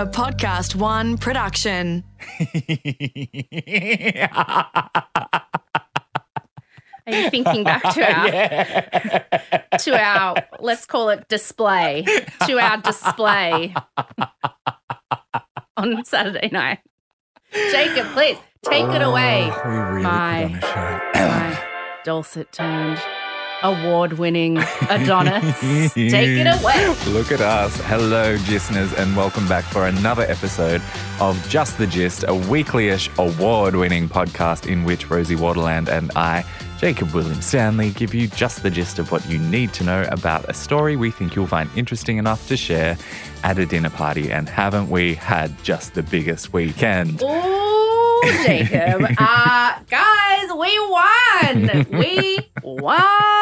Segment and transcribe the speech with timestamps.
[0.00, 2.04] A Podcast One production.
[7.06, 12.06] Are you thinking back to our to our let's call it display
[12.46, 13.74] to our display
[15.76, 16.78] on Saturday night?
[17.52, 19.52] Jacob, please take it oh, away.
[19.66, 21.28] We really My- put on a show.
[21.28, 21.64] My
[22.04, 23.02] dulcet toned,
[23.62, 24.58] award winning
[24.88, 25.92] Adonis.
[25.94, 26.94] take it away.
[27.12, 27.76] Look at us.
[27.84, 30.82] Hello, listeners, and welcome back for another episode
[31.20, 36.44] of Just the Gist, a weekly-ish award-winning podcast in which Rosie Waterland and I,
[36.78, 40.48] Jacob William Stanley, give you just the gist of what you need to know about
[40.48, 42.96] a story we think you'll find interesting enough to share
[43.44, 44.32] at a dinner party.
[44.32, 47.22] And haven't we had just the biggest weekend?
[47.22, 49.02] Ooh, Jacob.
[49.18, 51.86] Uh, guys, we won.
[51.90, 52.98] We won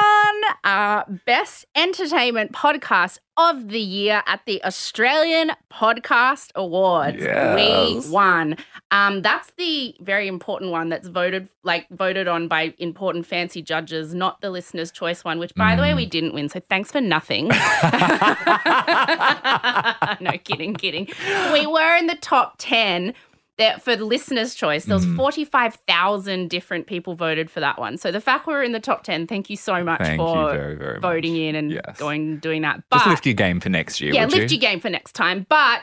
[0.65, 7.19] our best entertainment podcast of the year at the Australian Podcast Awards.
[7.21, 8.05] Yes.
[8.05, 8.57] We won.
[8.91, 14.13] Um, that's the very important one that's voted like voted on by important fancy judges,
[14.13, 16.49] not the listener's choice one, which by the way we didn't win.
[16.49, 17.49] So thanks for nothing.
[20.21, 21.09] no kidding, kidding.
[21.53, 23.15] We were in the top 10
[23.59, 24.85] that for the listener's choice.
[24.87, 25.17] There was Mm.
[25.17, 27.97] 45,000 different people voted for that one.
[27.99, 30.53] So the fact we were in the top 10, thank you so much Thank for
[30.53, 31.41] very, very voting much.
[31.41, 31.99] in and Yes.
[31.99, 32.83] going doing that.
[32.91, 34.59] But Just lift your game for next year, yeah, lift you?
[34.59, 35.45] your game for next time.
[35.49, 35.81] But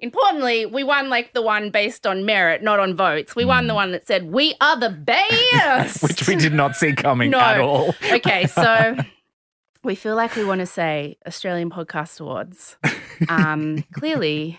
[0.00, 3.34] importantly, we won like the one based on merit, not on votes.
[3.36, 6.02] We won the one that said, We are the best.
[6.02, 7.38] Which we did not see coming No.
[7.38, 7.94] at all.
[8.12, 8.96] okay, so
[9.84, 12.76] we feel like we want to say Australian Podcast Awards.
[13.28, 14.58] Um, clearly,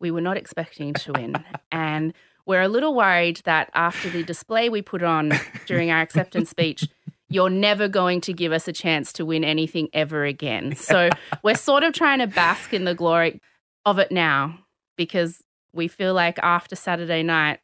[0.00, 1.36] we were not expecting to win.
[1.72, 2.14] And
[2.46, 5.32] we're a little worried that after the display we put on
[5.66, 6.88] during our acceptance speech,
[7.28, 10.74] you're never going to give us a chance to win anything ever again.
[10.74, 11.10] So
[11.42, 13.40] we're sort of trying to bask in the glory
[13.84, 14.58] of it now
[14.96, 17.60] because we feel like after Saturday night,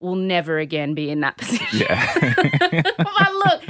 [0.00, 1.78] we'll never again be in that position.
[1.78, 2.82] Yeah.
[2.98, 3.62] but look,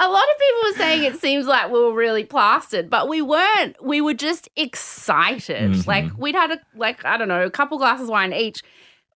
[0.00, 3.20] a lot of people were saying it seems like we were really plastered, but we
[3.20, 3.76] weren't.
[3.84, 5.72] We were just excited.
[5.72, 5.86] Mhm.
[5.86, 8.62] Like we'd had a like I don't know a couple glasses of wine each.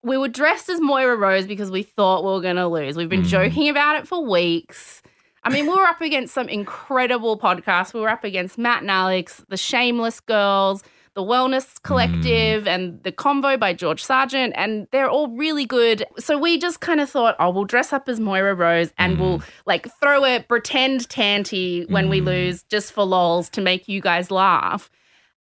[0.02, 2.96] We were dressed as Moira Rose because we thought we were going to lose.
[2.96, 3.28] We've been Mhm.
[3.28, 5.00] joking about it for weeks.
[5.44, 7.94] I mean, we were up against some incredible podcasts.
[7.94, 10.82] We were up against Matt and Alex, the Shameless Girls,
[11.14, 16.04] the Wellness Collective, and the Convo by George Sargent, and they're all really good.
[16.18, 19.42] So we just kind of thought, oh, we'll dress up as Moira Rose and we'll
[19.66, 22.26] like throw a pretend tanty when we Mm.
[22.26, 24.90] lose just for lols to make you guys laugh.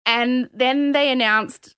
[0.05, 1.75] And then they announced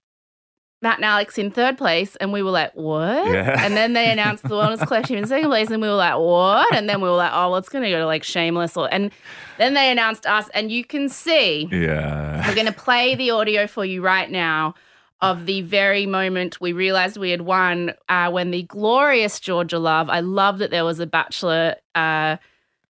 [0.81, 3.27] Matt and Alex in third place, and we were like, what?
[3.27, 3.65] Yeah.
[3.65, 6.73] And then they announced the Wellness Collective in second place, and we were like, what?
[6.73, 8.77] And then we were like, oh, well, it's going to go to like Shameless.
[8.77, 9.11] Or, and
[9.59, 12.47] then they announced us, and you can see yeah.
[12.47, 14.75] we're going to play the audio for you right now
[15.21, 20.09] of the very moment we realized we had won uh, when the glorious Georgia Love,
[20.09, 22.37] I love that there was a Bachelor uh,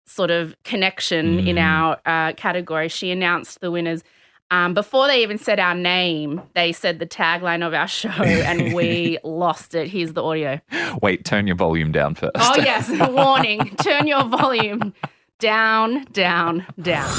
[0.06, 1.62] sort of connection in Mm.
[1.62, 2.88] our uh, category.
[2.88, 4.06] She announced the winners.
[4.54, 8.74] Um, before they even said our name, they said the tagline of our show, and
[8.76, 9.88] we lost it.
[9.88, 10.62] Here's the audio.
[11.02, 12.34] Wait, turn your volume down first.
[12.36, 13.76] Oh, yes, warning.
[13.78, 14.94] Turn your volume
[15.40, 17.10] down, down, down.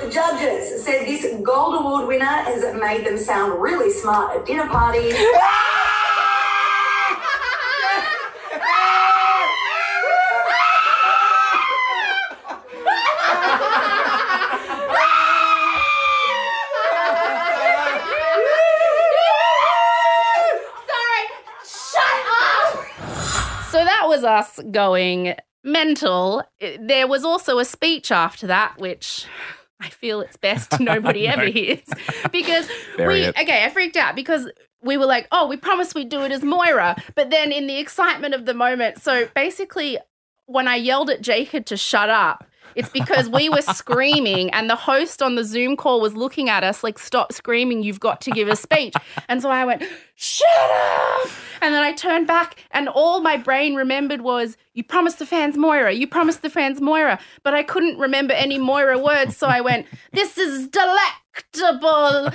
[0.00, 4.68] The judges said this gold award winner has made them sound really smart at dinner
[4.68, 5.16] parties.
[24.14, 26.42] Was us going mental.
[26.60, 29.26] Eh, there was also a speech after that, which
[29.80, 31.82] I feel it's best nobody ever hears
[32.30, 33.38] because Bury we it.
[33.38, 33.64] okay.
[33.64, 34.50] I freaked out because
[34.82, 37.78] we were like, oh, we promised we'd do it as Moira, but then in the
[37.78, 39.98] excitement of the moment, so basically,
[40.46, 42.46] when I yelled at Jacob to shut up.
[42.76, 46.64] It's because we were screaming, and the host on the Zoom call was looking at
[46.64, 47.82] us like, "Stop screaming!
[47.82, 48.94] You've got to give a speech."
[49.28, 49.82] And so I went,
[50.14, 51.28] "Shut up!"
[51.60, 55.56] And then I turned back, and all my brain remembered was, "You promised the fans
[55.56, 55.92] Moira.
[55.92, 59.86] You promised the fans Moira." But I couldn't remember any Moira words, so I went,
[60.12, 62.30] "This is delectable,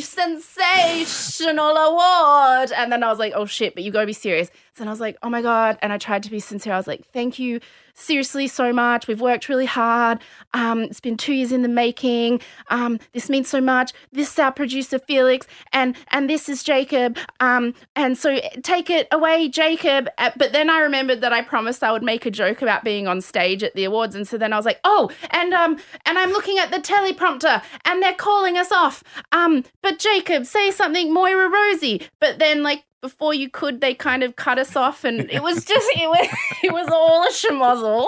[0.00, 4.50] sensational award." And then I was like, "Oh shit!" But you got to be serious.
[4.80, 5.78] And I was like, oh my God.
[5.82, 6.72] And I tried to be sincere.
[6.72, 7.60] I was like, thank you
[7.98, 9.06] seriously so much.
[9.06, 10.20] We've worked really hard.
[10.54, 12.40] Um, it's been two years in the making.
[12.68, 13.92] Um, this means so much.
[14.12, 17.18] This is our producer Felix, and and this is Jacob.
[17.40, 20.08] Um, and so take it away, Jacob.
[20.18, 23.08] Uh, But then I remembered that I promised I would make a joke about being
[23.08, 26.18] on stage at the awards, and so then I was like, oh, and um, and
[26.18, 29.02] I'm looking at the teleprompter, and they're calling us off.
[29.32, 32.02] Um, but Jacob, say something, Moira Rosie.
[32.20, 35.64] But then like before you could, they kind of cut us off, and it was
[35.64, 36.28] just it was
[36.62, 38.06] it was all a schmozzle.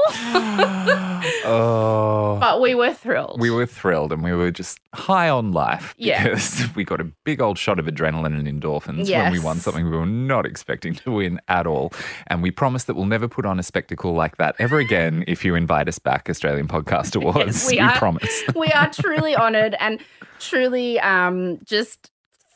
[1.44, 2.38] oh.
[2.40, 3.40] but we were thrilled.
[3.40, 6.24] We were thrilled and we were just high on life Yeah.
[6.24, 9.84] because we got a big old shot of adrenaline and endorphins when we won something
[9.88, 11.92] we were not expecting to win at all.
[12.26, 15.44] And we promise that we'll never put on a spectacle like that ever again if
[15.44, 17.66] you invite us back, Australian Podcast Awards.
[17.66, 18.42] we we are- promise.
[18.56, 20.00] we are truly honored and
[20.38, 22.09] truly um, just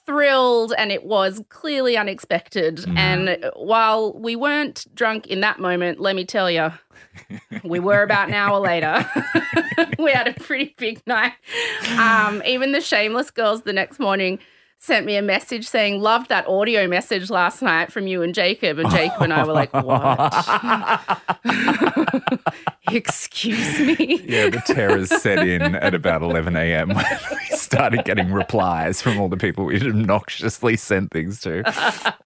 [0.06, 2.78] thrilled and it was clearly unexpected.
[2.78, 2.96] Mm.
[2.96, 6.70] and while we weren't drunk in that moment let me tell you
[7.64, 9.04] we were about an hour later.
[9.98, 11.32] We had a pretty big night.
[11.98, 14.38] Um, even the shameless girls the next morning
[14.78, 18.78] sent me a message saying loved that audio message last night from you and jacob
[18.78, 21.18] and jacob and i were like what
[22.90, 26.88] excuse me Yeah, the terrors set in at about 11 a.m.
[26.88, 31.62] when we started getting replies from all the people we'd obnoxiously sent things to.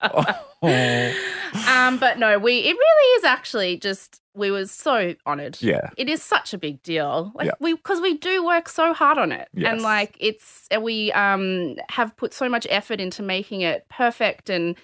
[0.03, 0.25] Oh.
[1.69, 5.59] Um, but no, we it really is actually just we were so honored.
[5.61, 5.91] Yeah.
[5.97, 7.33] It is such a big deal.
[7.35, 7.53] Like Yeah.
[7.61, 9.49] we because we do work so hard on it.
[9.53, 9.73] Yes.
[9.73, 14.77] And like it's we um have put so much effort into making it perfect and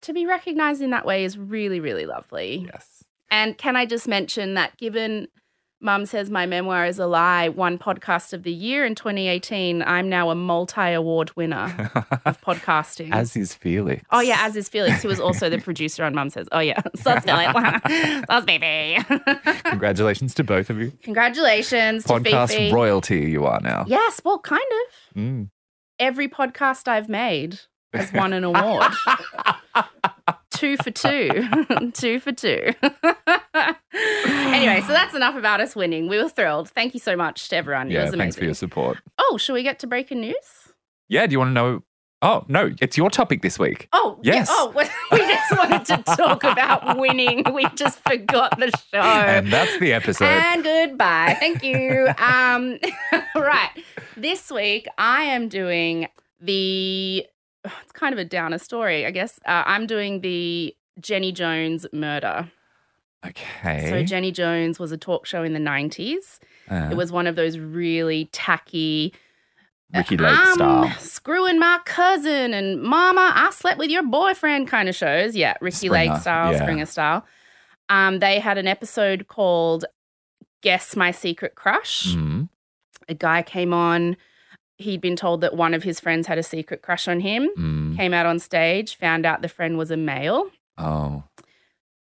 [0.00, 2.66] to be recognized in that way is really, really lovely.
[2.72, 3.04] Yes.
[3.30, 5.28] And can I just mention that given
[5.82, 10.08] Mum says my memoir is a lie, one podcast of the year in 2018, I'm
[10.08, 11.90] now a multi award winner
[12.24, 13.12] of podcasting.
[13.12, 14.00] As is Felix.
[14.12, 16.46] Oh yeah, as is Felix, who was also the producer on Mum Says.
[16.52, 17.52] Oh yeah, so Felix,
[18.28, 19.02] that's baby.
[19.64, 20.92] Congratulations to both of you.
[21.02, 23.84] Congratulations to Podcast royalty you are now.
[23.88, 25.16] yes, well, kind of.
[25.20, 25.50] Mm.
[25.98, 27.58] Every podcast I've made
[27.92, 28.92] has won an award.
[30.50, 31.48] two for two,
[31.92, 32.70] two for two.
[34.86, 36.08] So that's enough about us winning.
[36.08, 36.70] We were thrilled.
[36.70, 37.90] Thank you so much to everyone.
[37.90, 38.98] Yeah, thanks for your support.
[39.18, 40.34] Oh, shall we get to breaking news?
[41.08, 41.82] Yeah, do you want to know?
[42.24, 43.88] Oh, no, it's your topic this week.
[43.92, 44.48] Oh, Yes.
[44.48, 44.54] Yeah.
[44.56, 44.72] Oh,
[45.12, 47.42] we just wanted to talk about winning.
[47.52, 49.00] We just forgot the show.
[49.00, 50.26] And that's the episode.
[50.26, 51.36] And goodbye.
[51.40, 52.08] Thank you.
[52.18, 52.78] um,
[53.34, 53.70] right.
[54.16, 56.06] This week, I am doing
[56.40, 57.26] the.
[57.64, 59.38] It's kind of a downer story, I guess.
[59.44, 62.50] Uh, I'm doing the Jenny Jones murder.
[63.26, 63.88] Okay.
[63.88, 66.38] So, Jenny Jones was a talk show in the 90s.
[66.70, 69.12] Uh, It was one of those really tacky,
[69.94, 70.90] Ricki Lake I'm style.
[70.98, 75.36] screwing my cousin and mama, I slept with your boyfriend kind of shows.
[75.36, 76.62] Yeah, Ricki Springer, Lake style, yeah.
[76.62, 77.24] Springer style.
[77.88, 79.84] Um, they had an episode called
[80.62, 82.14] Guess My Secret Crush.
[82.14, 82.48] Mm.
[83.08, 84.16] A guy came on.
[84.78, 87.48] He'd been told that one of his friends had a secret crush on him.
[87.56, 87.96] Mm.
[87.96, 90.46] Came out on stage, found out the friend was a male.
[90.78, 91.22] Oh,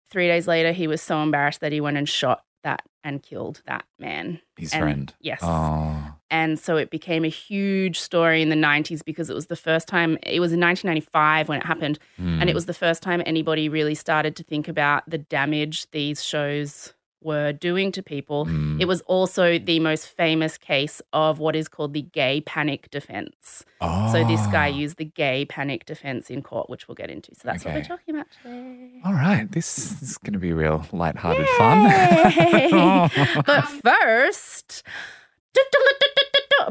[0.10, 3.62] Three days later, he was so embarrassed that he went and shot that and killed
[3.66, 4.40] that man.
[4.58, 5.14] his And- friend.
[5.22, 5.40] Yes.
[5.44, 9.56] Oh, And so it became a huge story in the 90s because it was the
[9.56, 12.00] first time, it was in 1995 when it happened.
[12.18, 12.50] And Mm.
[12.50, 16.94] it was the first time anybody really started to think about the damage these shows
[17.22, 18.46] were doing to people.
[18.46, 18.80] Mm.
[18.80, 23.66] It was also the most famous case of what is called the gay panic defense.
[23.82, 24.76] So this guy Oh.
[24.76, 27.34] used the gay panic defense in court, which we'll get into.
[27.36, 29.02] So that's what we're talking about today.
[29.06, 32.70] All right, this is going to be real lighthearted Yay!
[32.70, 33.10] fun.
[33.46, 34.84] but first,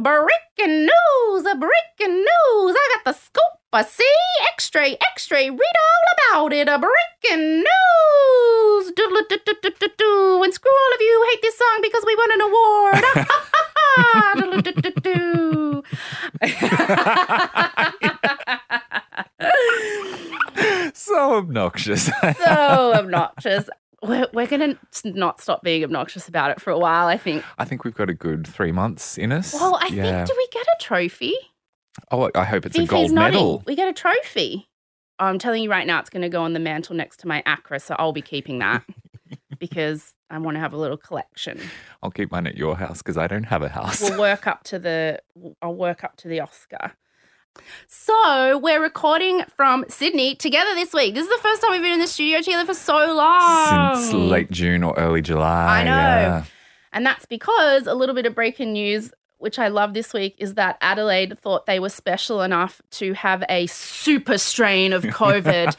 [0.01, 2.27] breaking news, breaking news.
[2.77, 3.43] I got the scoop.
[3.77, 4.05] I see
[4.53, 5.37] extra, extra.
[5.37, 6.05] Read all
[6.41, 6.67] about it.
[6.67, 8.93] A breaking news.
[8.97, 10.43] Doodle-doo-doo-doo-doo.
[10.43, 13.05] And screw all of you who hate this song because we won an award.
[20.95, 22.07] So obnoxious.
[22.39, 23.69] so obnoxious.
[24.03, 27.45] We're, we're going to not stop being obnoxious about it for a while, I think.
[27.59, 29.53] I think we've got a good three months in us.
[29.53, 30.25] Well, I yeah.
[30.25, 31.35] think, do we get a trophy?
[32.11, 33.35] Oh, I hope it's a gold nodding.
[33.35, 33.63] medal.
[33.67, 34.69] We get a trophy.
[35.19, 37.43] I'm telling you right now, it's going to go on the mantle next to my
[37.47, 38.85] Acra, so I'll be keeping that
[39.59, 41.59] because I want to have a little collection.
[42.03, 44.03] I'll keep mine at your house because I don't have a house.
[44.03, 45.23] We'll work up to the.
[45.63, 46.93] I'll work up to the Oscar.
[47.89, 51.15] So we're recording from Sydney together this week.
[51.15, 53.97] This is the first time we've been in the studio together for so long.
[53.97, 55.81] Since late June or early July.
[55.81, 55.91] I know.
[55.91, 56.45] yeah.
[56.93, 59.13] And that's because a little bit of breaking news.
[59.39, 63.45] Which I love this week, is that Adelaide thought they were special enough to have
[63.49, 65.77] a super strain of COVID,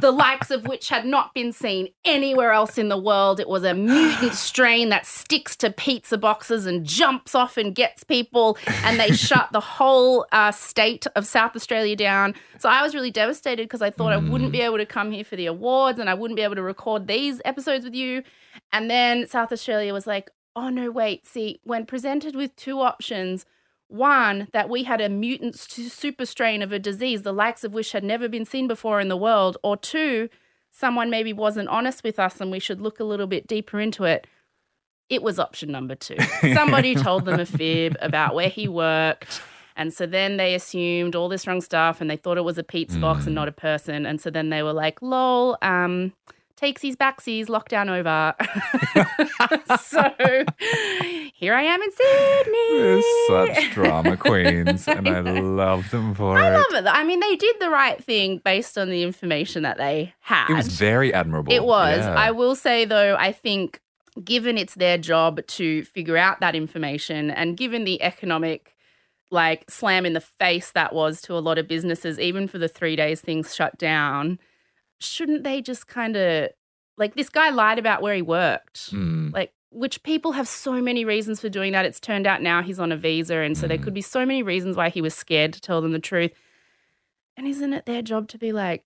[0.00, 3.40] the likes of which had not been seen anywhere else in the world.
[3.40, 8.04] It was a mutant strain that sticks to pizza boxes and jumps off and gets
[8.04, 12.34] people, and they shut the whole uh, state of South Australia down.
[12.58, 15.24] So I was really devastated because I thought I wouldn't be able to come here
[15.24, 18.22] for the awards and I wouldn't be able to record these episodes with you.
[18.72, 23.46] And then South Australia was like, oh no, wait, see, when presented with two options,
[23.86, 27.92] one, that we had a mutant super strain of a disease, the likes of which
[27.92, 30.28] had never been seen before in the world, or two,
[30.70, 34.04] someone maybe wasn't honest with us and we should look a little bit deeper into
[34.04, 34.26] it.
[35.08, 36.16] It was option number two.
[36.54, 39.40] Somebody told them a fib about where he worked.
[39.74, 42.64] And so then they assumed all this wrong stuff and they thought it was a
[42.64, 44.04] pizza box and not a person.
[44.04, 46.12] And so then they were like, lol, um,
[46.60, 48.34] takesies, backsies, lockdown over.
[49.80, 50.44] so
[51.34, 52.78] here I am in Sydney.
[52.78, 56.50] They're such drama queens, and I love them for I it.
[56.50, 56.86] I love it.
[56.88, 60.50] I mean, they did the right thing based on the information that they had.
[60.50, 61.52] It was very admirable.
[61.52, 61.98] It was.
[61.98, 62.14] Yeah.
[62.14, 63.80] I will say, though, I think
[64.24, 68.74] given it's their job to figure out that information and given the economic
[69.30, 72.68] like slam in the face that was to a lot of businesses, even for the
[72.68, 74.38] three days things shut down,
[75.00, 76.50] shouldn't they just kind of
[76.96, 78.92] like this guy lied about where he worked?
[78.92, 79.32] Mm.
[79.32, 81.84] Like, which people have so many reasons for doing that.
[81.84, 83.36] It's turned out now he's on a visa.
[83.38, 83.82] And so there Mm.
[83.84, 86.32] could be so many reasons why he was scared to tell them the truth.
[87.36, 88.82] And isn't it their job to be like,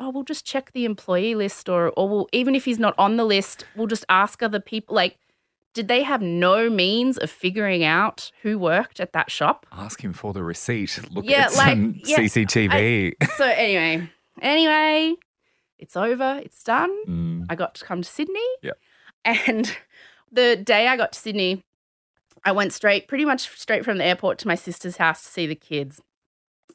[0.00, 3.16] oh, we'll just check the employee list or, or we'll, even if he's not on
[3.16, 4.96] the list, we'll just ask other people.
[4.96, 5.18] Like,
[5.74, 9.66] did they have no means of figuring out who worked at that shop?
[9.72, 10.98] Ask him for the receipt.
[11.12, 13.12] Look Yeah, at like, some yeah, CCTV.
[13.36, 14.08] So, anyway,
[14.40, 15.14] anyway,
[15.84, 16.40] it's over.
[16.42, 16.90] It's done.
[17.06, 17.46] Mm.
[17.50, 18.40] I got to come to Sydney.
[18.62, 18.78] Yep.
[19.26, 19.76] And
[20.32, 21.62] the day I got to Sydney,
[22.42, 25.46] I went straight, pretty much straight from the airport to my sister's house to see
[25.46, 26.00] the kids.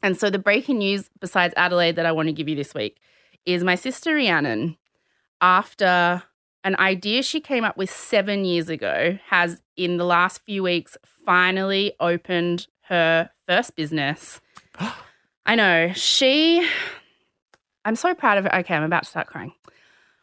[0.04, 2.98] And so the breaking news, besides Adelaide, that I want to give you this week
[3.46, 4.78] is my sister Rhiannon,
[5.42, 6.22] after
[6.64, 10.98] an idea she came up with seven years ago, has in the last few weeks
[11.26, 14.40] finally opened her first business.
[15.46, 15.94] I know.
[15.96, 16.68] She,
[17.90, 18.56] I'm so proud of her.
[18.58, 19.52] Okay, I'm about to start crying.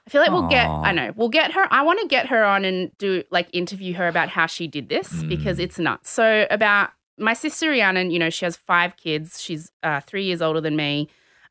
[0.07, 1.67] I feel like we'll get, I know, we'll get her.
[1.69, 4.89] I want to get her on and do like interview her about how she did
[4.89, 5.63] this because Mm.
[5.65, 6.09] it's nuts.
[6.11, 9.43] So, about my sister Rhiannon, you know, she has five kids.
[9.43, 11.09] She's uh, three years older than me.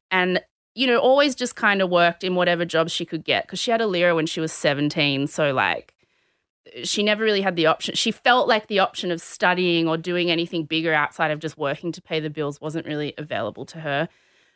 [0.10, 0.42] And,
[0.74, 3.72] you know, always just kind of worked in whatever jobs she could get because she
[3.72, 5.28] had Alira when she was 17.
[5.28, 5.94] So, like,
[6.86, 7.94] she never really had the option.
[7.96, 11.92] She felt like the option of studying or doing anything bigger outside of just working
[11.92, 14.08] to pay the bills wasn't really available to her.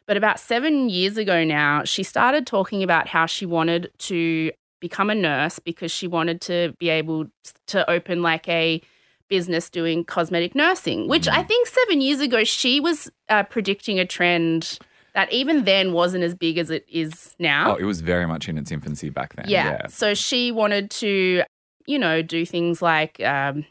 [0.10, 5.12] But about seven years ago now, she started talking about how she wanted to become
[5.12, 7.28] a nurse because she wanted to be able
[7.68, 8.82] to open like a
[9.28, 14.06] business doing cosmetic nursing, which I think seven years ago she was uh, predicting a
[14.06, 14.80] trend
[15.14, 17.74] that even then wasn't as big as it is now.
[17.74, 19.46] Oh, it was very much in its infancy back then.
[19.48, 19.86] yeah.
[19.90, 21.44] So she wanted to,
[21.86, 23.64] you know, do things like um,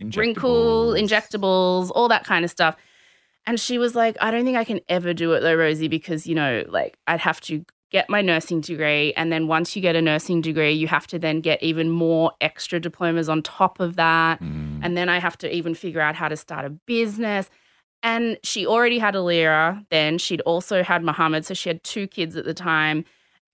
[0.00, 0.16] Injectables.
[0.16, 2.76] wrinkle, injectables, all that kind of stuff.
[3.46, 6.26] And she was like, I don't think I can ever do it though, Rosie, because,
[6.26, 9.12] you know, like I'd have to get my nursing degree.
[9.14, 12.32] And then once you get a nursing degree, you have to then get even more
[12.40, 14.42] extra diplomas on top of that.
[14.42, 14.80] Mm.
[14.82, 17.48] And then I have to even figure out how to start a business.
[18.02, 20.18] And she already had Alira then.
[20.18, 21.46] She'd also had Muhammad.
[21.46, 23.04] So she had two kids at the time.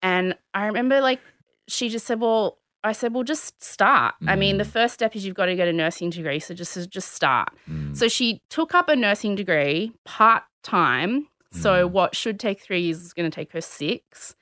[0.00, 1.20] And I remember like
[1.68, 4.14] she just said, Well, I said, Well, just start.
[4.26, 6.40] I mean, the first step is you've got to get a nursing degree.
[6.40, 7.48] So just just start.
[7.70, 7.96] Mm.
[7.96, 11.28] So she took up a nursing degree part time.
[11.50, 14.34] So what should take three years is going to take her six.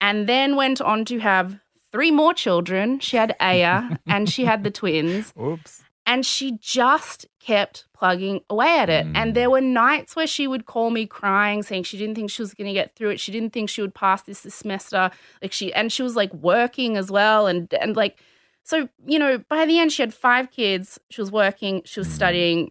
[0.00, 1.58] And then went on to have
[1.90, 3.00] three more children.
[3.00, 5.32] She had Aya and she had the twins.
[5.40, 5.83] Oops.
[6.06, 9.06] And she just kept plugging away at it.
[9.06, 9.16] Mm.
[9.16, 12.42] And there were nights where she would call me crying, saying she didn't think she
[12.42, 13.20] was going to get through it.
[13.20, 15.10] She didn't think she would pass this, this semester.
[15.40, 17.46] Like she, and she was like working as well.
[17.46, 18.18] And, and like,
[18.64, 20.98] so, you know, by the end, she had five kids.
[21.10, 22.12] She was working, she was Mm.
[22.12, 22.70] studying.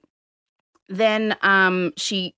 [0.90, 2.36] Then um, she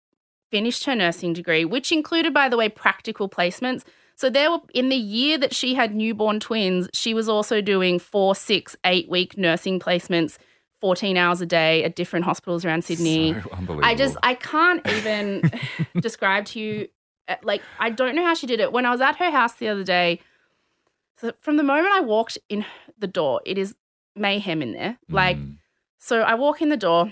[0.51, 3.83] finished her nursing degree, which included, by the way, practical placements.
[4.15, 7.99] So there were in the year that she had newborn twins, she was also doing
[7.99, 10.37] four, six, eight week nursing placements,
[10.85, 13.33] 14 hours a day at different hospitals around Sydney.
[13.33, 13.85] So unbelievable.
[13.85, 15.49] I just I can't even
[15.99, 16.87] describe to you
[17.27, 18.71] uh, like I don't know how she did it.
[18.71, 20.19] When I was at her house the other day,
[21.19, 22.65] so from the moment I walked in
[22.99, 23.73] the door, it is
[24.15, 24.99] mayhem in there.
[25.09, 25.57] Like Mm.
[25.97, 27.11] so I walk in the door.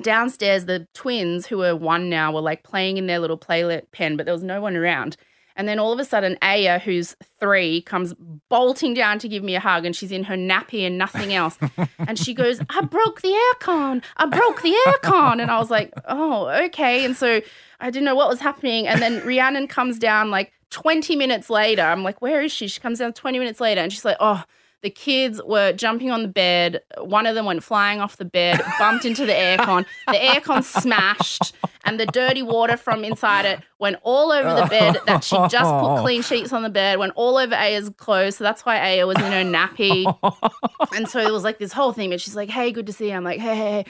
[0.00, 4.16] Downstairs, the twins, who are one now, were like playing in their little play pen,
[4.16, 5.16] but there was no one around.
[5.58, 8.14] And then all of a sudden, Aya, who's three, comes
[8.48, 11.58] bolting down to give me a hug, and she's in her nappy and nothing else.
[11.98, 14.02] and she goes, I broke the aircon.
[14.16, 15.42] I broke the aircon.
[15.42, 17.04] And I was like, oh, okay.
[17.04, 17.42] And so
[17.80, 18.86] I didn't know what was happening.
[18.86, 21.82] And then Rhiannon comes down like 20 minutes later.
[21.82, 22.68] I'm like, where is she?
[22.68, 24.44] She comes down 20 minutes later, and she's like, oh,
[24.82, 26.80] the kids were jumping on the bed.
[26.98, 29.84] One of them went flying off the bed, bumped into the aircon.
[30.06, 31.52] The aircon smashed,
[31.84, 35.70] and the dirty water from inside it went all over the bed that she just
[35.80, 38.36] put clean sheets on the bed, went all over Aya's clothes.
[38.36, 40.04] So that's why Aya was in her nappy.
[40.94, 42.10] And so it was like this whole thing.
[42.10, 43.14] But she's like, hey, good to see you.
[43.14, 43.84] I'm like, hey, hey, hey.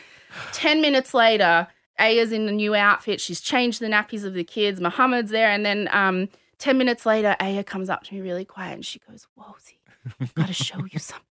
[0.52, 1.66] 10 minutes later,
[1.98, 3.20] Aya's in a new outfit.
[3.20, 4.80] She's changed the nappies of the kids.
[4.80, 5.48] Muhammad's there.
[5.50, 6.28] And then um,
[6.58, 9.78] 10 minutes later, Aya comes up to me really quiet and she goes, Wozy,
[10.20, 11.24] I've got to show you something.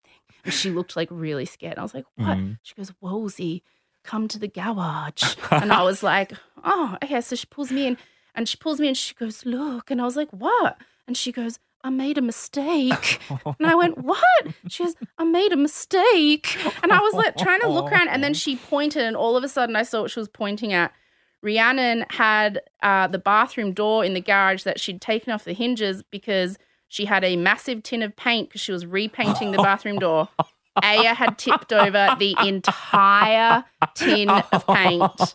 [0.46, 1.78] And she looked like really scared.
[1.78, 2.38] I was like, what?
[2.38, 2.58] Mhm.
[2.64, 3.62] She goes, Wozy,
[4.08, 5.36] come to the garage.
[5.52, 6.34] and I was like,
[6.64, 7.22] oh, okay.
[7.22, 7.98] So she pulls me in
[8.34, 8.96] and she pulls me in.
[8.96, 9.92] She goes, look.
[9.92, 10.78] And I was like, what?
[11.08, 13.20] And she goes, I made a mistake.
[13.30, 14.48] And I went, What?
[14.68, 16.58] She goes, I made a mistake.
[16.84, 18.10] And I was like trying to look around.
[18.10, 20.74] And then she pointed, and all of a sudden I saw what she was pointing
[20.74, 20.92] at.
[21.44, 26.04] Rhiannon had uh, the bathroom door in the garage that she'd taken off the hinges
[26.04, 30.30] because she had a massive tin of paint because she was repainting the bathroom door.
[30.84, 33.64] Aya had tipped over the entire
[33.96, 35.34] tin of paint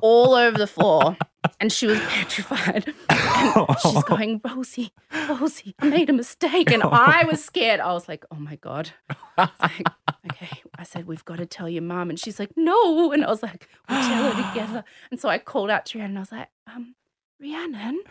[0.00, 1.16] all over the floor.
[1.60, 2.92] And she was petrified.
[3.08, 4.92] And she's going, Rosie,
[5.28, 6.70] Rosie, I made a mistake.
[6.70, 7.80] And I was scared.
[7.80, 8.90] I was like, oh my God.
[9.38, 9.88] I like,
[10.30, 10.62] okay.
[10.76, 12.10] I said, we've got to tell your mum.
[12.10, 13.12] And she's like, no.
[13.12, 14.84] And I was like, we'll tell her together.
[15.10, 16.94] And so I called out to Rhiannon and I was like, um,
[17.40, 18.02] Rhiannon?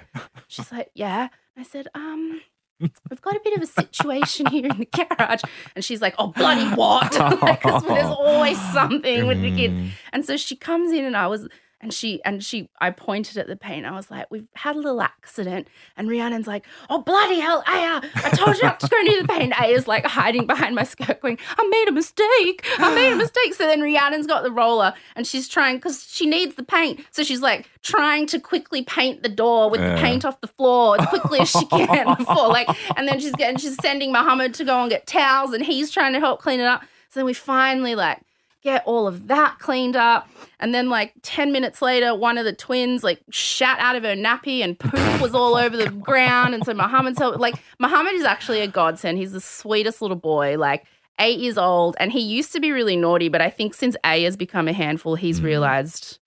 [0.48, 1.30] She's like, yeah.
[1.58, 2.42] I said, um,
[2.82, 5.42] we've got a bit of a situation here in the garage.
[5.76, 7.12] And she's like, oh, bloody what?
[7.62, 9.74] Because there's always something with the kids.
[9.74, 9.90] Mm.
[10.14, 11.48] And so she comes in and I was
[11.82, 13.86] and she and she I pointed at the paint.
[13.86, 15.68] I was like, We've had a little accident.
[15.98, 19.28] And Rhiannon's like, Oh bloody hell, Aya, I told you not to go near the
[19.28, 19.60] paint.
[19.60, 22.66] Aya's like hiding behind my skirt, going, I made a mistake.
[22.78, 23.54] I made a mistake.
[23.54, 27.02] So then Rhiannon's got the roller and she's trying because she needs the paint.
[27.12, 29.96] So she's like trying to quickly paint the door with Yeah.
[29.96, 33.34] the paint off the floor as quickly as she can before like and then she's
[33.34, 36.60] getting she's sending Muhammad to go and get towels and he's trying to help clean
[36.60, 36.82] it up.
[37.10, 38.20] So then we finally like
[38.64, 40.30] get all of that cleaned up.
[40.60, 44.16] And then like 10 minutes later, one of the twins like shat out of her
[44.16, 46.54] nappy and poop was all over the ground.
[46.54, 49.18] And so Muhammad's help like Muhammad is actually a godsend.
[49.18, 50.86] He's the sweetest little boy, like
[51.20, 51.96] eight years old.
[52.00, 54.74] And he used to be really naughty, but I think since A has become a
[54.74, 55.46] handful, he's Mm.
[55.46, 56.20] realized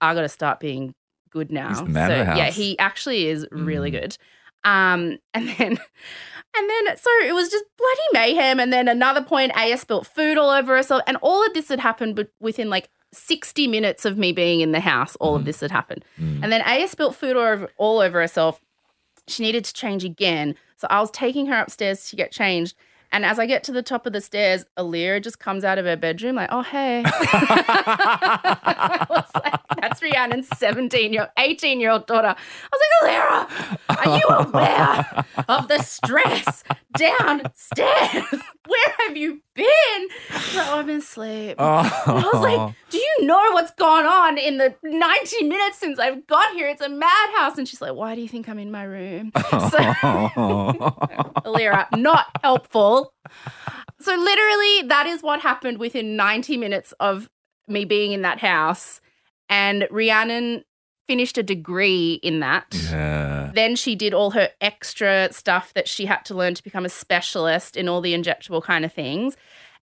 [0.00, 0.94] I gotta start being
[1.30, 1.68] good now.
[1.68, 4.00] He's the man so yeah, he actually is really Mm.
[4.00, 4.18] good.
[4.64, 5.78] Um, and then
[6.54, 8.60] and then so it was just bloody mayhem.
[8.60, 11.02] And then another point, Aya spilt food all over herself.
[11.06, 14.72] And all of this had happened but within like 60 minutes of me being in
[14.72, 15.16] the house.
[15.16, 15.46] All of Mhm.
[15.46, 16.04] this had happened.
[16.20, 16.42] Mm.
[16.42, 18.60] And then Aya spilt food all over, all over herself.
[19.28, 20.54] She needed to change again.
[20.76, 22.74] So I was taking her upstairs to get changed.
[23.12, 25.84] And as I get to the top of the stairs, Alira just comes out of
[25.84, 27.02] her bedroom like, oh, hey.
[27.06, 32.34] I was like, that's Rhiannon's 17 year 18 year old daughter.
[32.34, 32.36] I
[32.72, 33.46] was like, Alira,
[34.06, 36.64] are you aware of the stress
[36.96, 38.24] downstairs?
[38.66, 40.08] Where have you been?
[40.30, 41.56] She's like, oh, I've been asleep.
[41.58, 42.02] Oh.
[42.06, 42.74] And I was like, oh.
[42.90, 46.68] Do you know what's gone on in the 90 minutes since I've got here?
[46.68, 47.56] It's a madhouse.
[47.56, 49.32] And she's like, Why do you think I'm in my room?
[49.52, 49.78] So,
[51.46, 53.14] Alira, not helpful.
[53.98, 57.30] So, literally, that is what happened within 90 minutes of
[57.68, 59.00] me being in that house.
[59.48, 60.64] And Rhiannon
[61.06, 62.66] finished a degree in that.
[62.90, 63.50] yeah.
[63.54, 66.88] Then she did all her extra stuff that she had to learn to become a
[66.88, 69.36] specialist in all the injectable kind of things.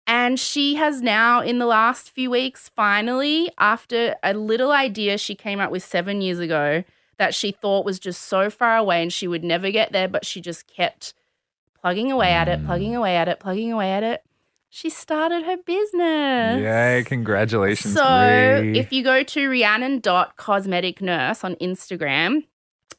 [0.08, 5.34] And she has now, in the last few weeks, finally, after a little idea she
[5.36, 6.84] came up with seven years ago
[7.18, 10.26] that she thought was just so far away and she would never get there, but
[10.26, 11.14] she just kept
[11.82, 12.66] plugging away at it, Mm.
[12.66, 14.22] plugging away at it, plugging away at it.
[14.76, 16.62] She started her business.
[16.62, 17.94] Yay, congratulations.
[17.94, 18.78] So Ree.
[18.78, 22.44] if you go to Rhiannon.cosmetic nurse on Instagram,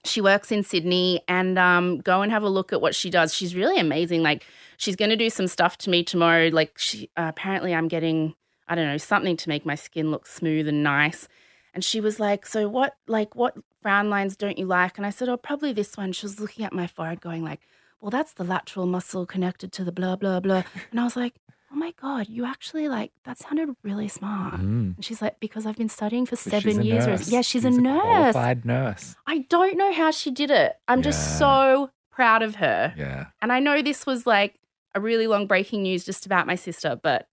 [0.02, 3.34] she works in Sydney and um, go and have a look at what she does.
[3.34, 4.22] She's really amazing.
[4.22, 4.46] Like
[4.78, 6.48] she's going to do some stuff to me tomorrow.
[6.48, 8.34] Like she uh, apparently I'm getting
[8.66, 11.28] I don't know something to make my skin look smooth and nice.
[11.74, 12.96] And she was like, "So what?
[13.06, 16.24] Like what frown lines don't you like?" And I said, "Oh, probably this one." She
[16.24, 17.60] was looking at my forehead, going like,
[18.00, 21.34] "Well, that's the lateral muscle connected to the blah blah blah." And I was like,
[21.76, 24.96] "Oh my god, you actually like that sounded really smart." Mm.
[24.96, 27.06] And she's like, because I've been studying for seven years.
[27.06, 27.28] nurse.
[27.28, 28.00] Yeah, she's, She's a nurse.
[28.02, 29.14] qualified nurse.
[29.26, 30.76] I don't know how she did it.
[30.88, 31.04] I'm Yeah.
[31.04, 32.94] just so proud of her.
[32.96, 33.26] Yeah.
[33.42, 34.54] And I know this was like
[34.94, 37.28] a really long breaking news just about my sister, but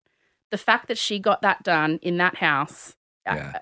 [0.51, 2.95] the fact that she got that done in that house.
[3.25, 3.53] Yeah.
[3.55, 3.59] Uh,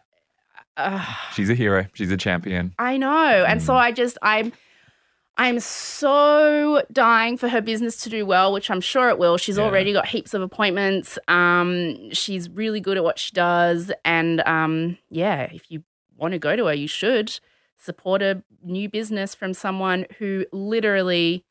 [0.78, 1.86] uh, She's a hero.
[1.94, 2.74] She's a champion.
[2.80, 3.46] I know.
[3.48, 3.78] And so Mm.
[3.78, 4.52] I just, I'm.
[5.42, 9.38] I'm so dying for her business to do well, which I'm sure it will.
[9.38, 9.64] She's Yeah.
[9.64, 11.18] already got heaps of appointments.
[11.28, 13.92] Um, she's really good at what she does.
[14.06, 15.84] And um, yeah, if you
[16.16, 17.40] want to go to her, you should
[17.80, 21.44] support a new business from someone who literally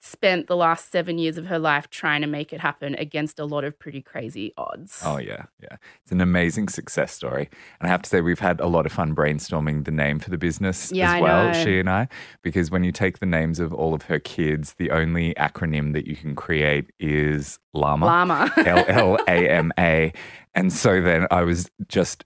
[0.00, 3.44] spent the last seven years of her life trying to make it happen against a
[3.44, 5.02] lot of pretty crazy odds.
[5.04, 5.44] Oh, yeah.
[5.62, 5.76] Yeah.
[6.02, 7.50] It's an amazing success story.
[7.80, 10.30] And I have to say, we've had a lot of fun brainstorming the name for
[10.30, 12.08] the business Yeah, as well, she and I,
[12.42, 16.06] because when you take the names of all of her kids, the only acronym that
[16.06, 18.06] you can create is Llama.
[18.06, 18.52] Llama.
[18.56, 20.12] L L A M A.
[20.54, 22.24] And so then I was just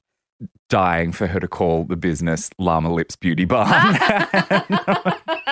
[0.68, 3.96] dying for her to call the business Llama Lips Beauty Barn.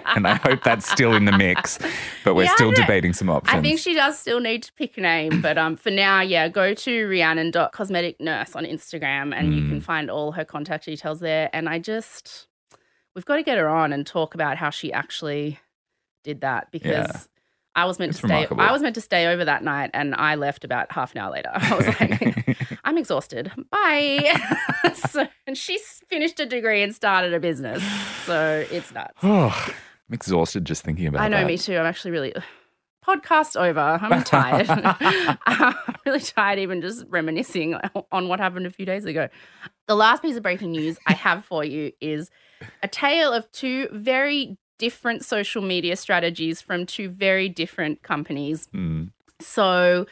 [0.16, 1.78] and I hope that's still in the mix,
[2.24, 3.58] but we're Yeah, still debating some options.
[3.58, 6.48] I think she does still need to pick a name, but um, for now, yeah,
[6.48, 9.84] go to Rhiannon.cosmetic nurse on Instagram and you can Mm.
[9.84, 11.50] find all her contact details there.
[11.52, 12.46] And I just,
[13.14, 15.58] we've got to get her on and talk about how she actually
[16.24, 17.10] did that because Yeah.
[17.74, 18.34] I was meant It's to stay.
[18.34, 18.60] remarkable.
[18.62, 21.30] I was meant to stay over that night, and I left about half an hour
[21.32, 21.50] later.
[21.54, 23.50] I was like, I'm exhausted.
[23.70, 24.32] Bye.
[24.94, 27.82] so, and she's finished a degree and started a business,
[28.24, 29.14] so it's nuts.
[29.22, 29.48] oh,
[30.08, 31.46] I'm exhausted just thinking about I know, that.
[31.46, 31.76] me too.
[31.78, 32.34] I'm actually really
[33.06, 33.80] podcast over.
[33.80, 34.66] I'm tired.
[35.46, 35.74] I'm
[36.06, 37.74] really tired, even just reminiscing
[38.12, 39.28] on what happened a few days ago.
[39.88, 42.30] The last piece of breaking news I have for you is
[42.82, 48.68] a tale of two very different social media strategies from two very different companies.
[48.74, 49.10] Mm.
[49.40, 50.06] So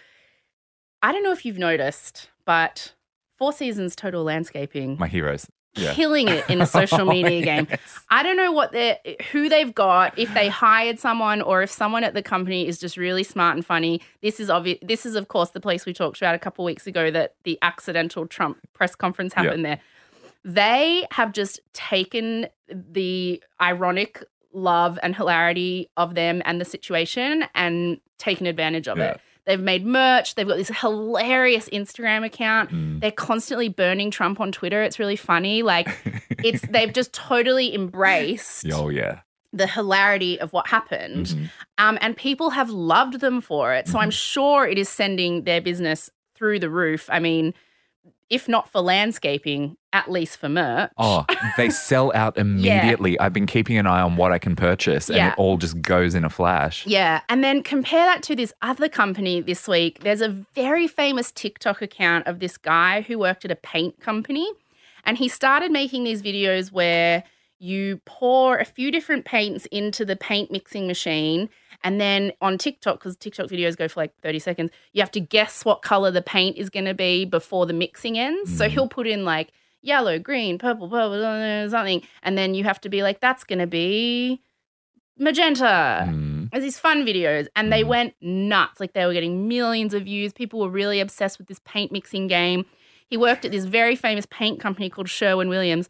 [1.02, 2.94] I don't know if you've noticed, but
[3.38, 5.46] Four Seasons Total Landscaping My heroes.
[5.76, 5.94] Yeah.
[5.94, 7.66] killing it in the social media Oh, game.
[7.70, 8.00] yes.
[8.10, 8.98] I don't know what they
[9.30, 12.96] who they've got, if they hired someone or if someone at the company is just
[12.96, 14.00] really smart and funny.
[14.20, 14.78] This is obvious.
[14.82, 17.56] This is of course the place we talked about a couple weeks ago that the
[17.62, 19.78] accidental Trump press conference happened there.
[20.44, 28.00] They have just taken the ironic love and hilarity of them and the situation and
[28.18, 29.12] taken advantage of Yeah.
[29.12, 29.20] it.
[29.46, 30.34] They've made merch.
[30.34, 32.70] They've got this hilarious Instagram account.
[32.70, 33.00] Mm.
[33.00, 34.82] They're constantly burning Trump on Twitter.
[34.82, 35.62] It's really funny.
[35.62, 35.88] Like
[36.44, 39.20] it's they've just totally embraced oh, yeah.
[39.52, 41.26] the hilarity of what happened.
[41.26, 41.50] Mhm.
[41.78, 43.88] Um, and people have loved them for it.
[43.88, 47.08] So I'm sure it is sending their business through the roof.
[47.10, 47.54] I mean,
[48.30, 50.90] if not for landscaping, at least for merch.
[50.96, 53.12] Oh, they sell out immediately.
[53.14, 53.24] Yeah.
[53.24, 55.32] I've been keeping an eye on what I can purchase, and Yeah.
[55.32, 56.86] it all just goes in a flash.
[56.86, 57.20] Yeah.
[57.28, 60.00] And then compare that to this other company this week.
[60.00, 64.48] There's a very famous TikTok account of this guy who worked at a paint company.
[65.04, 67.24] And he started making these videos where
[67.58, 71.48] you pour a few different paints into the paint mixing machine.
[71.82, 75.20] And then on TikTok, because TikTok videos go for like 30 seconds, you have to
[75.20, 78.54] guess what color the paint is going to be before the mixing ends.
[78.56, 78.70] So Mm.
[78.70, 79.48] he'll put in like
[79.82, 82.02] yellow, green, purple, purple, something.
[82.22, 84.40] And then you have to be like, that's going to be
[85.18, 86.06] magenta.
[86.10, 86.50] Mm.
[86.50, 87.86] There's these fun videos, and they Mhm.
[87.88, 88.80] went nuts.
[88.80, 90.32] Like they were getting millions of views.
[90.32, 92.66] People were really obsessed with this paint mixing game.
[93.08, 95.88] He worked at this very famous paint company called Sherwin Williams.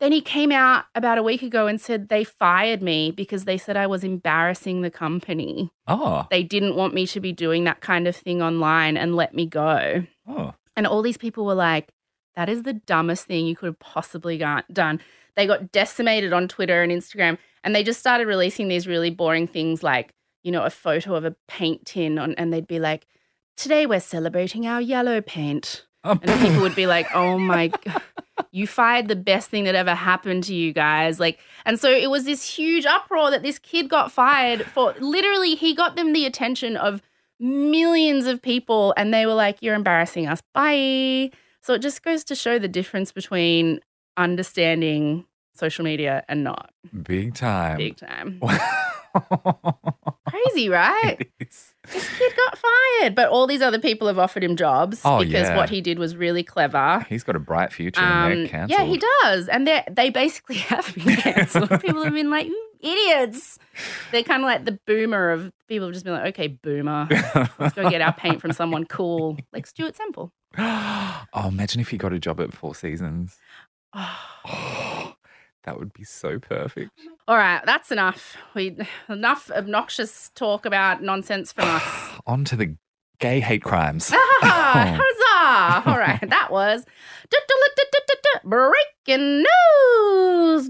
[0.00, 3.56] Then he came out about a week ago and said they fired me because they
[3.56, 5.70] said I was embarrassing the company.
[5.86, 9.34] Oh, They didn't want me to be doing that kind of thing online and let
[9.34, 10.04] me go.
[10.28, 10.54] oh.
[10.76, 11.88] And all these people were like,
[12.34, 15.00] that is the dumbest thing you could have possibly got done.
[15.36, 19.46] They got decimated on Twitter and Instagram, and they just started releasing these really boring
[19.46, 23.06] things like, you know, a photo of a paint tin, on, and they'd be like,
[23.56, 25.86] today we're celebrating our yellow paint.
[26.02, 28.02] Oh, And people would be like, oh my God,
[28.50, 31.20] you fired the best thing that ever happened to you guys.
[31.20, 35.54] Like, and so it was this huge uproar that this kid got fired for literally,
[35.54, 37.02] he got them the attention of
[37.40, 40.40] millions of people, and they were like, you're embarrassing us.
[40.52, 41.30] Bye.
[41.60, 43.80] So it just goes to show the difference between
[44.16, 46.70] understanding social media and not.
[47.02, 47.78] Big time.
[47.78, 48.40] Big time.
[50.28, 51.16] Crazy, right?
[51.20, 51.73] It is.
[51.92, 55.48] This kid got fired, but all these other people have offered him jobs Oh, because
[55.48, 55.56] yeah.
[55.56, 57.04] what he did was really clever.
[57.08, 61.16] He's got a bright future Um, yeah, he does, and they they basically have been
[61.16, 61.68] cancelled.
[61.82, 62.48] people have been like
[62.80, 63.58] idiots.
[64.12, 67.08] They're kind of like the boomer of people have just been like, okay, boomer,
[67.58, 70.32] let's go get our paint from someone cool, like Stuart Semple.
[70.58, 73.36] oh, imagine if he got a job at Four Seasons.
[74.46, 75.14] Oh.
[75.66, 76.90] Oh, that would be so perfect.
[77.26, 78.36] All right, that's enough.
[78.54, 78.76] We
[79.08, 81.82] enough obnoxious talk about nonsense from us.
[82.26, 82.76] On to the
[83.18, 84.10] gay hate crimes.
[84.12, 85.90] Ah, huzzah!
[85.90, 86.84] All right, that was
[88.44, 90.68] breaking news.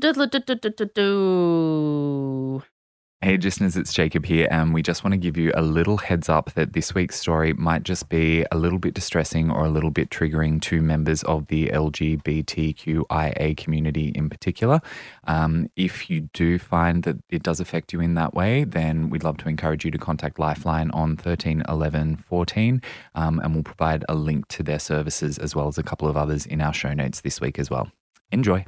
[3.24, 6.28] Hey, listeners, it's Jacob here, and we just want to give you a little heads
[6.28, 9.90] up that this week's story might just be a little bit distressing or a little
[9.90, 14.82] bit triggering to members of the LGBTQIA community in particular.
[15.26, 19.24] Um, if you do find that it does affect you in that way, then we'd
[19.24, 22.82] love to encourage you to contact Lifeline on 13 11 14,
[23.14, 26.18] um, and we'll provide a link to their services as well as a couple of
[26.18, 27.90] others in our show notes this week as well.
[28.30, 28.66] Enjoy.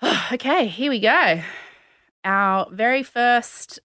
[0.32, 1.42] okay, here we go.
[2.24, 3.78] Our very first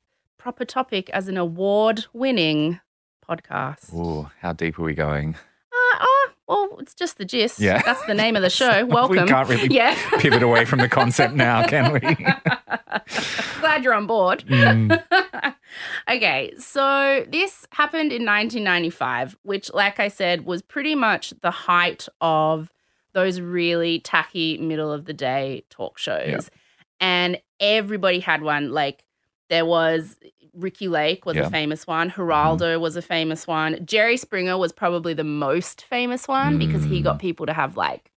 [0.45, 2.79] proper topic as an award winning
[3.27, 3.89] podcast.
[3.91, 5.33] Oh, how deep are we going?
[5.33, 7.59] Uh, oh, well, it's just the gist.
[7.59, 7.81] Yeah.
[7.83, 8.85] That's the name of the show.
[8.85, 9.23] Welcome.
[9.23, 9.97] we can't really Yeah.
[10.19, 11.99] pivot away from the concept now, can we?
[13.59, 14.43] Glad you're on board.
[14.47, 15.03] Mm.
[16.11, 22.07] okay, so this happened in 1995, which, like I said, was pretty much the height
[22.21, 22.71] of
[23.13, 26.27] those really tacky middle of the day talk shows.
[26.29, 26.39] Yeah.
[26.99, 28.69] And everybody had one.
[28.71, 29.01] Like,
[29.47, 30.17] there was
[30.55, 31.43] Ricki Lake was Yeah.
[31.43, 31.47] Mm-hmm.
[31.47, 32.11] a famous one.
[32.11, 33.85] Geraldo was a famous one.
[33.85, 37.03] Jerry Springer was probably the most famous one because he Mm.
[37.03, 38.11] got people to have like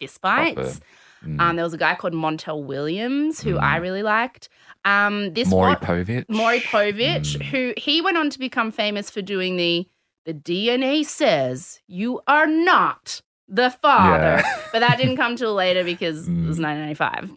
[0.00, 0.80] fist fights.
[1.24, 1.40] Mm.
[1.40, 3.62] Um, there was a guy called Montel Williams who Mm.
[3.62, 4.48] I really liked.
[4.84, 6.26] Um, this Maury Povich.
[6.28, 7.42] Maury Povich, Mm.
[7.44, 9.86] who he went on to become famous for doing the
[10.26, 14.58] the DNA says you are not the father, Yeah.
[14.72, 16.62] but that didn't come till later because it was Mm.
[16.62, 17.30] 1995.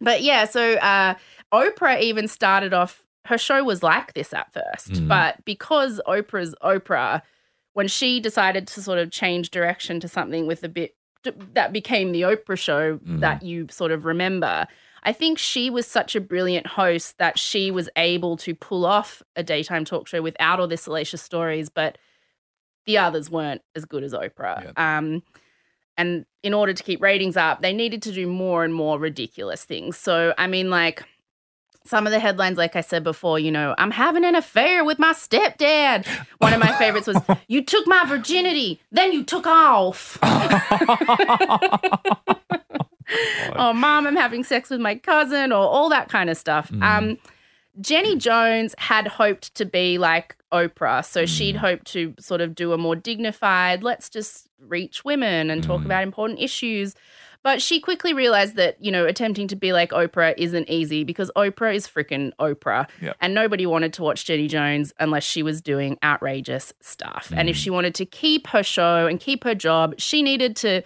[0.00, 1.14] But yeah, so uh,
[1.52, 3.01] Oprah even started off.
[3.26, 5.08] Her show was like this at first, Mm.
[5.08, 7.22] but because Oprah's Oprah,
[7.74, 10.94] when she decided to sort of change direction to something with a bit
[11.54, 13.20] that became the Oprah show Mm.
[13.20, 14.66] that you sort of remember.
[15.04, 19.22] I think she was such a brilliant host that she was able to pull off
[19.36, 21.96] a daytime talk show without all the salacious stories, but
[22.86, 24.76] the others weren't as good as Oprah.
[24.76, 25.22] Um,
[25.96, 29.64] and in order to keep ratings up, they needed to do more and more ridiculous
[29.64, 29.96] things.
[29.96, 31.04] So, I mean, like
[31.84, 34.98] some of the headlines, like I said before, you know, I'm having an affair with
[34.98, 36.06] my stepdad.
[36.38, 37.18] One of my favorites was,
[37.48, 40.18] You took my virginity, then you took off.
[43.56, 46.70] oh, mom, I'm having sex with my cousin, or all that kind of stuff.
[46.70, 46.82] Mm.
[46.82, 47.18] Um,
[47.80, 51.04] Jenny Jones had hoped to be like Oprah.
[51.04, 51.60] So she'd Mm.
[51.60, 55.86] hoped to sort of do a more dignified, let's just reach women and talk Mm.
[55.86, 56.94] about important issues.
[57.44, 61.30] But she quickly realized that, you know, attempting to be like Oprah isn't easy because
[61.36, 62.88] Oprah is freaking Oprah.
[63.00, 63.16] Yep.
[63.20, 67.32] And nobody wanted to watch Jenny Jones unless she was doing outrageous stuff.
[67.36, 67.58] And if Mm.
[67.58, 70.82] she wanted to keep her show and keep her job, she needed to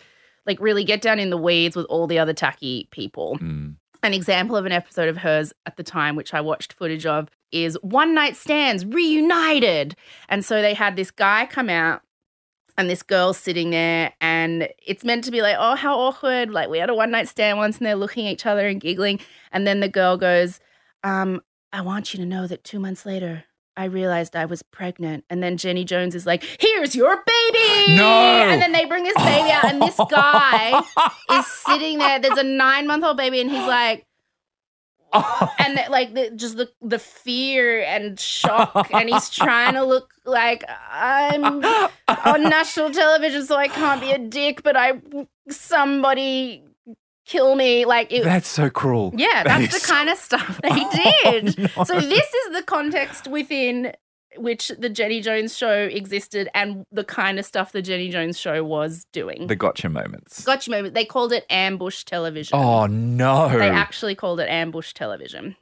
[0.46, 3.36] like really get down in the weeds with all the other tacky people.
[3.40, 3.74] Mm.
[4.02, 7.28] An example of an episode of hers at the time, which I watched footage of,
[7.50, 9.96] is One Night Stands Reunited.
[10.28, 12.02] And so they had this guy come out
[12.78, 16.50] and this girl's sitting there, and it's meant to be like, oh, how awkward.
[16.50, 18.80] Like, we had a one night stand once, and they're looking at each other and
[18.80, 19.20] giggling.
[19.52, 20.60] And then the girl goes,
[21.02, 21.40] um,
[21.72, 23.44] I want you to know that two months later,
[23.76, 25.24] I realized I was pregnant.
[25.28, 27.96] And then Jenny Jones is like, here's your baby.
[27.96, 28.08] No.
[28.08, 30.82] And then they bring this baby out, and this guy
[31.32, 32.18] is sitting there.
[32.18, 34.05] There's a nine month old baby, and he's like,
[35.58, 40.64] and like the, just the the fear and shock, and he's trying to look like
[40.90, 45.00] I'm on national television, so I can't be a dick, but I
[45.48, 46.62] somebody
[47.24, 47.84] kill me.
[47.84, 49.12] Like it, That's so cruel.
[49.16, 51.58] yeah, That that's the kind of stuff they Oh, did.
[51.58, 51.84] no.
[51.84, 53.92] So this is the context within
[54.38, 58.62] which the Jenny Jones show existed and the kind of stuff the Jenny Jones show
[58.64, 59.46] was doing.
[59.46, 60.44] The gotcha moments.
[60.44, 60.94] Gotcha moment.
[60.94, 62.58] They called it ambush television.
[62.58, 63.48] Oh no.
[63.48, 65.56] They actually called it ambush television.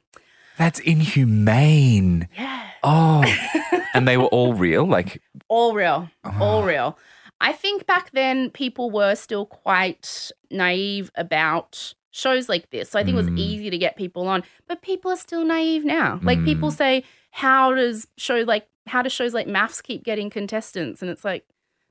[0.57, 2.27] That's inhumane.
[2.37, 2.63] Yeah.
[2.83, 3.23] Oh.
[3.93, 4.85] and they were all real?
[4.85, 6.09] Like all real.
[6.39, 6.63] All Oh.
[6.63, 6.97] real.
[7.41, 12.89] I think back then people were still quite naive about shows like this.
[12.91, 13.37] So I think it was Mm.
[13.39, 16.19] easy to get people on, but people are still naive now.
[16.23, 16.77] Like people Mm.
[16.77, 17.03] say,
[17.35, 21.01] how does show like how do shows like MAFS keep getting contestants?
[21.01, 21.43] And it's like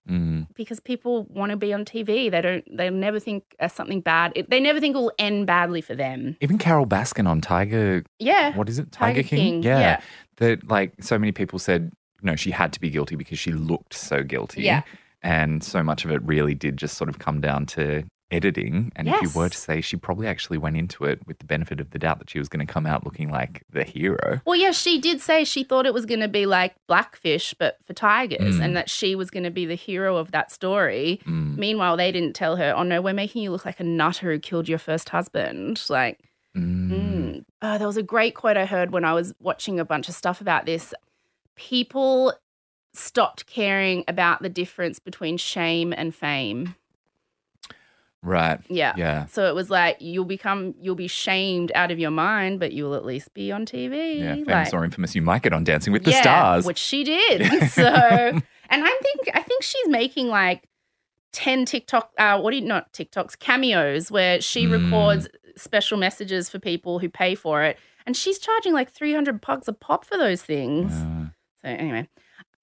[0.08, 2.30] mm, because people want to be on TV.
[2.30, 2.64] They don't.
[2.76, 4.32] They never think uh, something bad.
[4.36, 6.36] It, they never think it will end badly for them.
[6.40, 8.56] even Carole Baskin on Tiger Yeah.
[8.56, 8.90] what is it?
[8.90, 9.38] Tiger Tiger, King?
[9.38, 9.78] King, Yeah.
[9.80, 10.00] yeah.
[10.38, 13.92] That like so many people said, no, she had to be guilty because she looked
[13.92, 14.62] so guilty.
[14.62, 14.82] Yeah.
[15.22, 18.04] And so much of it really did just sort of come down to
[18.34, 18.92] editing.
[18.96, 21.80] And if you were to say she probably actually went into it with the benefit
[21.80, 24.40] of the doubt that she was going to come out looking like the hero.
[24.44, 27.78] Well, yeah, she did say she thought it was going to be like Blackfish, but
[27.86, 28.64] for tigers, Mm.
[28.64, 31.20] and that she was going to be the hero of that story.
[31.26, 34.32] Mm, Meanwhile, they didn't tell her, oh no, we're making you look like a nutter
[34.32, 35.82] who killed your first husband.
[35.88, 36.20] Like,
[36.56, 36.90] mm.
[36.90, 37.44] mm.
[37.62, 40.14] Oh, there was a great quote I heard when I was watching a bunch of
[40.14, 40.92] stuff about this.
[41.56, 42.34] People
[42.92, 46.74] stopped caring about the difference between shame and fame.
[48.24, 48.58] Right.
[48.68, 48.94] Yeah.
[48.96, 49.26] Yeah.
[49.26, 52.94] So it was like you'll become you'll be shamed out of your mind, but you'll
[52.94, 54.18] at least be on TV.
[54.20, 54.34] Yeah.
[54.34, 56.64] Famous like- or infamous, you might get on Dancing with the Stars.
[56.64, 57.68] which she did.
[57.70, 60.64] so, and I think I think she's making like
[61.32, 62.10] ten TikTok.
[62.18, 64.84] Uh, what do you not TikToks cameos where she Mm.
[64.90, 69.40] records special messages for people who pay for it, and she's charging like three hundred
[69.40, 70.92] bucks a pop for those things.
[70.94, 72.08] So anyway.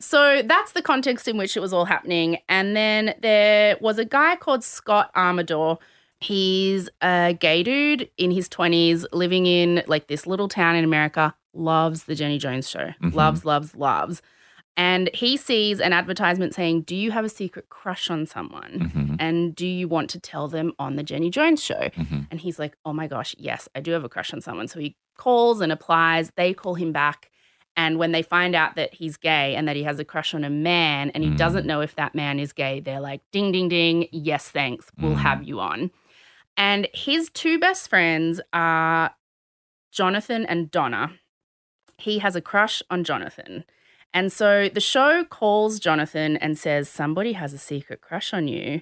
[0.02, 2.38] So that's the context in which it was all happening.
[2.50, 5.78] And then there was a guy called Scott Amedure.
[6.20, 11.34] He's a gay dude in his 20s living in like this little town in America,
[11.54, 12.90] loves the Jenny Jones show.
[13.02, 13.14] Mhm.
[13.14, 14.22] Loves, loves, loves.
[14.78, 18.92] And he sees an advertisement saying, Do you have a secret crush on someone?
[18.94, 21.90] mhm, And do you want to tell them on the Jenny Jones show?
[21.96, 22.28] mhm.
[22.32, 24.68] And he's like, oh my gosh, yes, I do have a crush on someone.
[24.68, 26.32] So he calls and applies.
[26.38, 27.30] They call him back.
[27.78, 30.44] And when they find out that he's gay and that he has a crush on
[30.44, 31.38] a man and he Mm.
[31.38, 34.08] doesn't know if that man is gay, they're like, ding, ding, ding.
[34.12, 34.92] Yes, thanks.
[35.00, 35.20] We'll Mm.
[35.22, 35.92] have you on.
[36.58, 39.16] And his two best friends are
[39.92, 41.14] Jonathan and Donna.
[41.98, 43.64] He has a crush on Jonathan.
[44.14, 48.82] And so the show calls Jonathan and says, Somebody has a secret crush on you.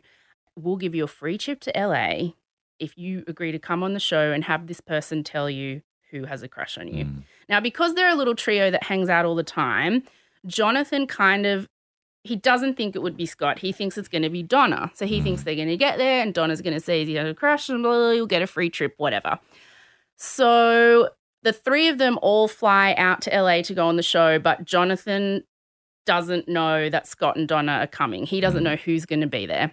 [0.56, 2.34] We'll give you a free trip to LA
[2.80, 6.26] if you agree to come on the show and have this person tell you who
[6.26, 7.06] has a crush on you.
[7.06, 7.24] Mm.
[7.50, 10.04] Now, because they're a little trio that hangs out all the time,
[10.46, 11.68] Jonathan kind of
[12.24, 13.60] he doesn't think it would be Scott.
[13.60, 14.92] He thinks it's going to be Donna.
[14.94, 15.24] So he Mm.
[15.24, 17.70] thinks they're going to get there, and Donna's going to say he has a crush,
[17.70, 19.40] and blah, blah, blah, you'll get a free trip, whatever.
[20.18, 21.10] So
[21.44, 24.66] the three of them all fly out to LA to go on the show, but
[24.66, 25.44] Jonathan
[26.06, 28.26] doesn't know that Scott and Donna are coming.
[28.26, 28.66] He doesn't Mm.
[28.66, 29.72] know who's going to be there.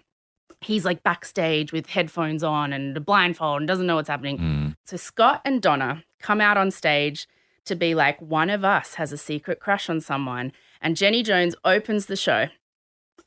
[0.60, 4.38] He's like backstage with headphones on and a blindfold and doesn't know what's happening.
[4.38, 4.76] Mm.
[4.84, 7.26] So Scott and Donna come out on stage
[7.66, 10.52] to be like, one of us has a secret crush on someone.
[10.81, 12.48] And Jenny Jones opens the show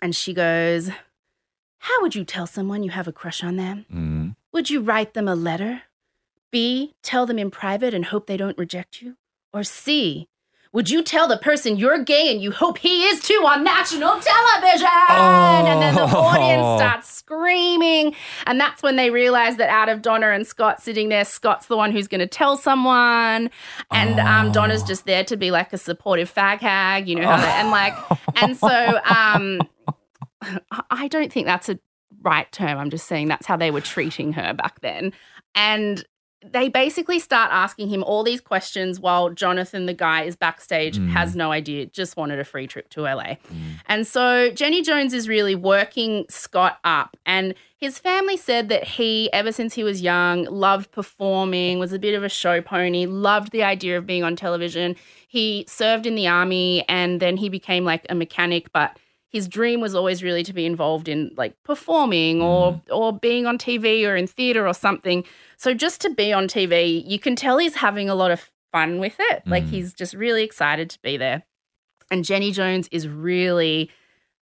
[0.02, 0.90] and she goes,
[1.80, 3.86] How would you tell someone you have a crush on them?
[3.94, 4.36] Mm.
[4.52, 5.84] Would you write them a letter?
[6.52, 9.18] B, tell them in private and hope they don't reject you?
[9.54, 10.28] Or C,
[10.72, 14.20] would you tell the person you're gay and you hope he is too on national
[14.20, 14.88] television?
[15.10, 16.18] And then the Oh.
[16.20, 18.16] audience starts screaming.
[18.46, 21.76] And that's when they realize that out of Donna and Scott sitting there, Scott's the
[21.78, 23.50] one who's going to tell someone.
[23.92, 24.54] And um, Oh.
[24.54, 27.72] Donna's just there to be like a supportive fag hag, you know, how they, and
[27.72, 27.94] like,
[28.42, 29.62] and so um,
[30.92, 31.80] I don't think that's a
[32.22, 32.78] right term.
[32.78, 35.14] I'm just saying that's how they were treating her back then.
[35.56, 36.06] And
[36.42, 41.10] they basically start asking him all these questions while Jonathan, the guy, is backstage, Mm.
[41.10, 43.24] has no idea, just wanted a free trip to LA.
[43.36, 43.38] Mm.
[43.88, 47.18] And so Jenny Jones is really working Scott up.
[47.26, 52.00] And his family said that he, ever since he was young, loved performing, was a
[52.00, 54.96] bit of a show pony, loved the idea of being on television.
[55.28, 58.98] He served in the army and then he became like a mechanic, but
[59.30, 63.58] his dream was always really to be involved in like performing or or being on
[63.58, 65.24] TV or in theater or something.
[65.58, 69.00] So just to be on TV, you can tell he's having a lot of fun
[69.00, 69.44] with it.
[69.46, 69.70] Like Mm.
[69.70, 71.44] he's just really excited to be there.
[72.12, 73.90] And Jenny Jones is really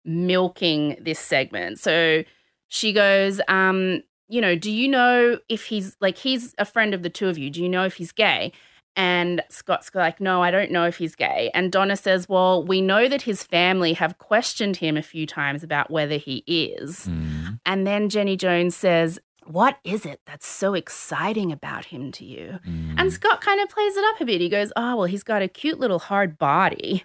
[0.04, 1.80] milking this segment.
[1.80, 2.24] So
[2.68, 7.04] she goes, um, you know, do you know if he's like he's a friend of
[7.04, 7.50] the two of you?
[7.50, 8.52] Do you know if he's gay?
[8.96, 11.52] And Scott's like, no, I don't know if he's gay.
[11.54, 15.64] And Donna says, well, we know that his family have questioned him a few times
[15.64, 17.08] about whether he is.
[17.08, 17.60] Mm.
[17.66, 22.60] And then Jenny Jones says, what is it that's so exciting about him to you?
[22.68, 22.96] Mm.
[22.98, 24.42] And Scott kind of plays it up a bit.
[24.42, 27.04] He goes, Oh, well, he's got a cute little hard body.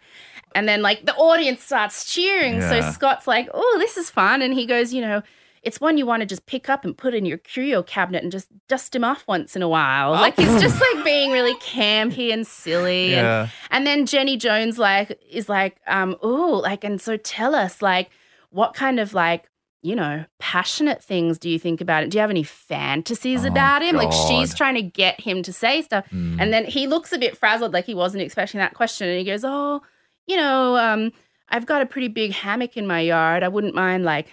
[0.55, 2.61] And then, like, the audience starts cheering.
[2.61, 4.42] So Scott's like, Oh, this is fun.
[4.42, 5.22] And he goes, You know,
[5.62, 8.33] it's one you want to just pick up and put in your curio cabinet and
[8.33, 10.12] just dust him off once in a while.
[10.12, 13.14] Like, he's just like being really campy and silly.
[13.14, 13.49] And yeah.
[13.70, 18.11] and then Jenny Jones like is like, um, ooh, like, and so tell us, like,
[18.51, 19.51] what kind of like,
[19.83, 22.11] you know, passionate things do you think about it?
[22.11, 23.96] Do you have any fantasies Oh, about him?
[23.96, 26.05] Like she's trying to get him to say stuff.
[26.11, 26.37] Mm.
[26.40, 29.09] And then he looks a bit frazzled, like he wasn't expecting that question.
[29.09, 29.81] And he goes, Oh,
[30.27, 31.12] you know, um,
[31.49, 33.42] I've got a pretty big hammock in my yard.
[33.42, 34.29] I wouldn't mind like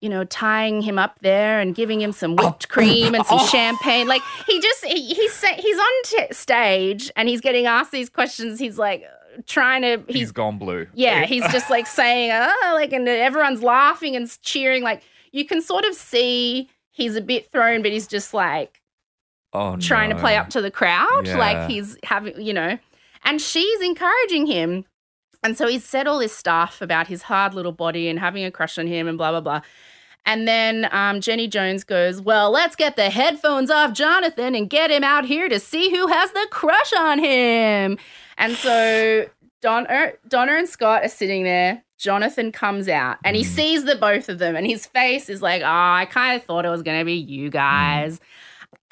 [0.00, 3.44] you know, tying him up there and giving him some whipped oh, cream and some
[3.48, 4.06] champagne.
[4.06, 8.58] Like he just he, he's he's on t- stage and he's getting asked these questions.
[8.58, 9.04] He's like
[9.46, 10.84] trying to he's he's gone blue.
[10.94, 14.82] yeah he's just like saying oh like and everyone's laughing and cheering.
[14.82, 18.80] Like you can sort of see he's a bit thrown, but he's just like
[19.52, 21.26] oh, trying to play up to the crowd.
[21.26, 21.38] Yeah.
[21.38, 22.78] Like he's having, you know,
[23.24, 24.84] and she's encouraging him.
[25.42, 28.50] And so he said all this stuff about his hard little body and having a
[28.50, 29.60] crush on him and blah, blah, blah.
[30.26, 34.90] And then um, Jenny Jones goes, Well, let's get the headphones off Jonathan and get
[34.90, 37.98] him out here to see who has the crush on him.
[38.36, 39.26] And so
[39.62, 41.82] Donna, Donna and Scott are sitting there.
[41.98, 43.46] Jonathan comes out and he Mm.
[43.46, 46.64] sees the both of them, and his face is like, "Oh, I kind of thought
[46.64, 48.20] it was going to be you guys."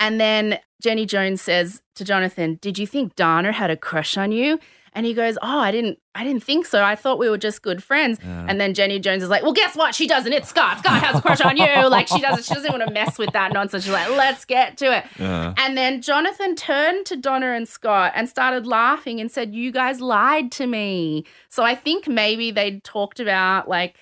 [0.00, 4.32] And then Jenny Jones says to Jonathan, "Did you think Donna had a crush on
[4.32, 4.58] you?"
[4.96, 5.98] And he goes, "Oh, I didn't.
[6.14, 6.82] I didn't think so.
[6.82, 8.46] I thought we were just good friends." Yeah.
[8.48, 9.94] And then Jenny Jones is like, "Well, guess what?
[9.94, 10.32] She doesn't.
[10.32, 10.78] It's Scott.
[10.78, 11.66] Scott has a crush on you.
[11.88, 12.44] Like she doesn't.
[12.44, 13.84] She doesn't want to mess with that nonsense.
[13.84, 15.54] She's like, let's get to it." Yeah.
[15.58, 20.00] And then Jonathan turned to Donna and Scott and started laughing and said, You guys
[20.00, 21.24] lied to me.
[21.50, 23.96] So I think maybe they'd talked about like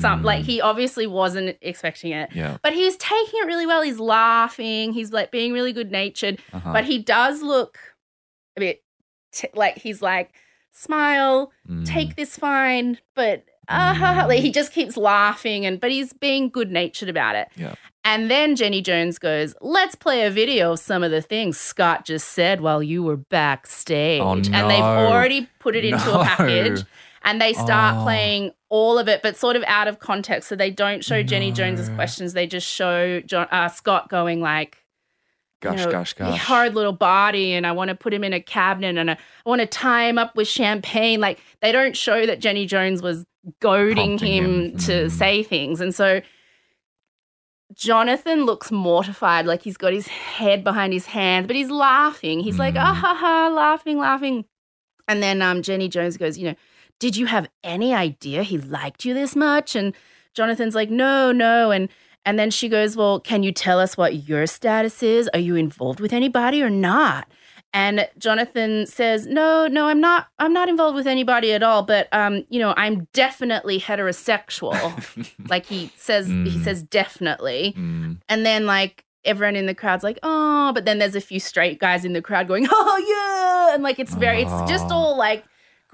[0.00, 2.30] some, like he obviously wasn't expecting it.
[2.30, 2.34] Mm.
[2.34, 2.56] Yeah.
[2.62, 3.82] But he's taking it really well.
[3.82, 4.92] He's laughing.
[4.92, 6.40] He's like being really good natured.
[6.52, 6.72] Uh-huh.
[6.72, 7.78] But he does look
[8.56, 8.82] a bit
[9.36, 10.30] t- like he's like,
[10.72, 11.86] smile, Mm.
[11.86, 12.98] take this fine.
[13.14, 17.48] But uh, like he just keeps laughing and but he's being good natured about it.
[17.56, 17.74] Yeah.
[18.04, 22.04] And then Jenny Jones goes, Let's play a video of some of the things Scott
[22.04, 24.20] just said while you were backstage.
[24.20, 24.56] Oh, no.
[24.56, 26.84] And they've already put it into a package.
[27.24, 28.02] And they start Oh.
[28.04, 30.48] playing all of it, but sort of out of context.
[30.48, 32.34] So they don't show Jenny Jones's questions.
[32.34, 34.78] They just show John, uh, Scott going like,
[35.72, 36.38] you Gush, know, gush, gush.
[36.40, 39.48] hard little body, and I want to put him in a cabinet, and I, I
[39.48, 41.20] want to tie him up with champagne.
[41.20, 43.24] Like they don't show that Jenny Jones was
[43.60, 44.76] goading Prompting him, him.
[44.78, 45.10] to Mm.
[45.10, 46.20] say things, and so
[47.74, 52.40] Jonathan looks mortified, like he's got his head behind his hands, but he's laughing.
[52.40, 52.80] He's like, Mm.
[52.82, 54.44] ah ha ha, laughing, laughing.
[55.08, 56.54] And then um, Jenny Jones goes, you know,
[57.00, 59.74] did you have any idea he liked you this much?
[59.76, 59.94] And
[60.34, 61.70] Jonathan's like, no, no.
[61.70, 61.88] And
[62.26, 65.30] and then she goes, well, can you tell us what your status is?
[65.32, 67.26] Are you involved with anybody or not?
[67.72, 70.28] And Jonathan says, no, no, I'm not.
[70.38, 71.82] I'm not involved with anybody at all.
[71.82, 74.78] But um, you know, I'm definitely heterosexual.
[75.50, 76.64] like he says, he Mm.
[76.64, 77.74] says definitely.
[77.76, 78.18] Mm.
[78.28, 81.78] And then like everyone in the crowd's like, oh, but then there's a few straight
[81.80, 85.44] guys in the crowd going, oh yeah, and like it's very, it's just all like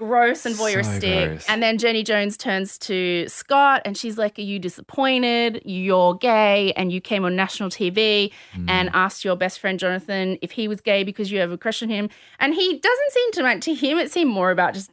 [0.05, 1.27] gross and So voyeuristic.
[1.29, 1.45] gross.
[1.47, 5.61] and then Jenny Jones turns to Scott and she's like, are you disappointed?
[5.65, 8.31] You're gay and you came on national TV
[8.67, 8.93] and Mm.
[8.93, 11.89] asked your best friend Jonathan if he was gay because you have a crush on
[11.89, 13.63] him, and he doesn't seem to mind.
[13.63, 14.91] To him, it seemed more about just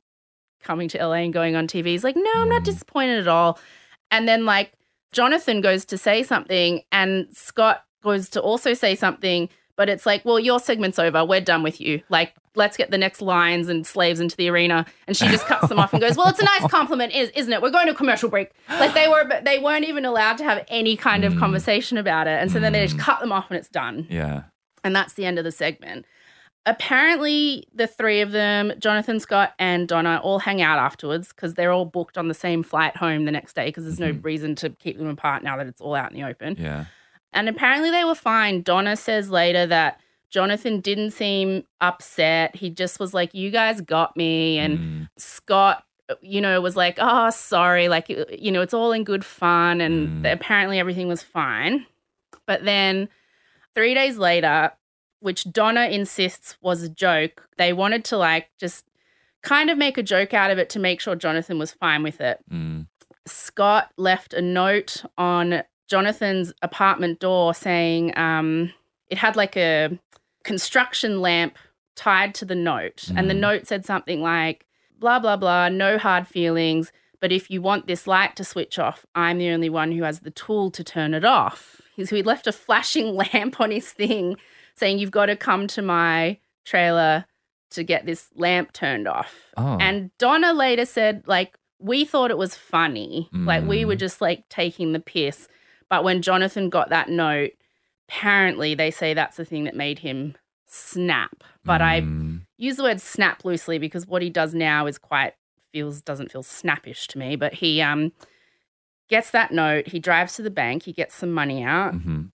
[0.63, 1.87] coming to LA and going on TV.
[1.87, 2.67] He's like, no, I'm not Mm.
[2.67, 3.59] disappointed at all.
[4.11, 4.73] And then like
[5.13, 9.49] Jonathan goes to say something and Scott goes to also say something,
[9.81, 11.25] but it's like, well, your segment's over.
[11.25, 12.03] We're done with you.
[12.11, 14.85] Like, let's get the next lions and slaves into the arena.
[15.07, 17.51] And she just cuts them off and goes, well, it's a nice compliment, is- isn't
[17.51, 17.63] it?
[17.63, 18.51] We're going to commercial break.
[18.69, 21.39] Like they were, they weren't even allowed to have any kind of Mm.
[21.39, 22.39] conversation about it.
[22.43, 23.01] And so then they just Mm.
[23.01, 24.07] cut them off and it's done.
[24.11, 24.43] Yeah.
[24.85, 26.05] And that's the end of the segment.
[26.67, 31.73] Apparently, the three of them, Jonathan, Scott, and Donna, all hang out afterwards because they're
[31.73, 34.23] all booked on the same flight home the next day because there's no Mhm.
[34.23, 36.57] reason to keep them apart now that it's all out in the open.
[36.59, 36.85] Yeah.
[37.33, 38.63] And apparently, they were fine.
[38.63, 40.01] Donna says later that
[40.31, 42.55] Jonathan didn't seem upset.
[42.57, 44.59] He just was like, You guys got me.
[44.59, 45.09] And Mm.
[45.17, 45.85] Scott,
[46.21, 47.89] you know, was like, Oh, sorry.
[47.89, 49.81] Like, you know, it's all in good fun.
[49.81, 50.33] And Mm.
[50.33, 51.87] apparently, everything was fine.
[52.47, 53.09] But then
[53.75, 54.73] three days later,
[55.21, 58.85] which Donna insists was a joke, they wanted to like just
[59.43, 62.21] kind of make a joke out of it to make sure Jonathan was fine with
[62.21, 62.39] it.
[62.51, 62.87] Mm.
[63.27, 68.73] Scott left a note on Jonathan's apartment door saying um,
[69.09, 69.99] it had like a
[70.45, 71.57] construction lamp
[71.97, 73.11] tied to the note.
[73.17, 73.41] And the Mm.
[73.41, 74.67] note said something like,
[74.99, 76.93] blah, blah, blah, no hard feelings.
[77.21, 80.21] But if you want this light to switch off, I'm the only one who has
[80.21, 81.83] the tool to turn it off.
[82.03, 84.37] So he left a flashing lamp on his thing
[84.75, 87.27] saying, You've got to come to my trailer
[87.73, 89.35] to get this lamp turned off.
[89.57, 89.77] Oh.
[89.79, 93.29] And Donna later said, like, we thought it was funny.
[93.33, 94.01] Like, we were Mm.
[94.01, 95.47] just like taking the piss.
[95.91, 97.51] But when Jonathan got that note,
[98.09, 100.37] apparently they say that's the thing that made him
[100.67, 101.43] snap.
[101.65, 102.43] But I Mm.
[102.57, 105.35] use the word snap loosely because what he does now is quite
[105.73, 107.37] feels doesn't feel snappish to me.
[107.37, 108.13] But he um
[109.09, 112.31] gets that note, he drives to the bank, he gets some money out, Mhm.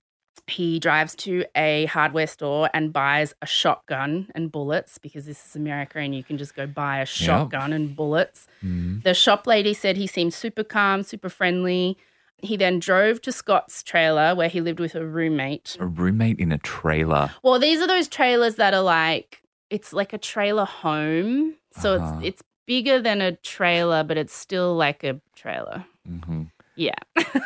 [0.46, 5.56] he drives to a hardware store and buys a shotgun and bullets because this is
[5.56, 8.46] America and you can just go buy a shotgun and bullets.
[8.62, 9.02] Mm.
[9.02, 11.96] The shop lady said he seemed super calm, super friendly.
[12.42, 15.76] He then drove to Scott's trailer where he lived with a roommate.
[15.80, 17.30] A roommate in a trailer.
[17.42, 21.54] Well, these are those trailers that are like it's like a trailer home.
[21.72, 22.18] So Uh-huh.
[22.20, 25.84] it's it's bigger than a trailer, but it's still like a trailer.
[26.06, 26.42] hmm
[26.74, 26.94] Yeah.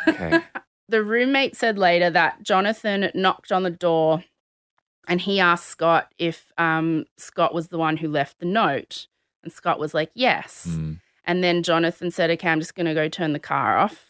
[0.08, 0.40] Okay.
[0.88, 4.24] the roommate said later that Jonathan knocked on the door
[5.06, 9.06] and he asked Scott if um, Scott was the one who left the note.
[9.42, 10.66] And Scott was like, yes.
[10.68, 11.00] Mm.
[11.24, 14.09] And then Jonathan said, okay, I'm just going to go turn the car off,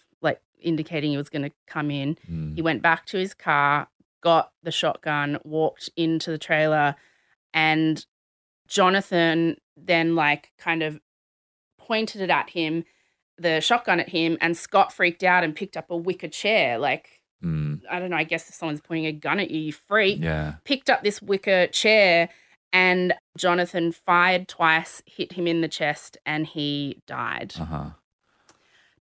[0.62, 2.16] indicating he was going to come in.
[2.30, 2.54] Mm.
[2.56, 3.88] He went back to his car,
[4.22, 6.96] got the shotgun, walked into the trailer,
[7.54, 8.04] and
[8.68, 11.00] Jonathan then, like, kind of
[11.78, 12.84] pointed it at him,
[13.38, 16.78] the shotgun at him, and Scott freaked out and picked up a wicker chair.
[16.78, 19.72] Like, Mm, I don't know, I guess if someone's pointing a gun at you, you
[19.72, 20.18] freak.
[20.22, 20.56] yeah.
[20.64, 22.28] Picked up this wicker chair,
[22.70, 27.54] and Jonathan fired twice, hit him in the chest, and he died.
[27.58, 27.84] Uh huh.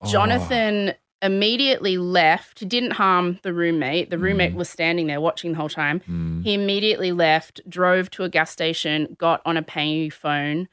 [0.06, 2.60] Jonathan immediately left.
[2.60, 4.10] He didn't harm the roommate.
[4.10, 4.58] The roommate Mm.
[4.58, 6.02] was standing there watching the whole time.
[6.10, 10.68] Mm, He immediately left, drove to a gas station, got on a pay phone,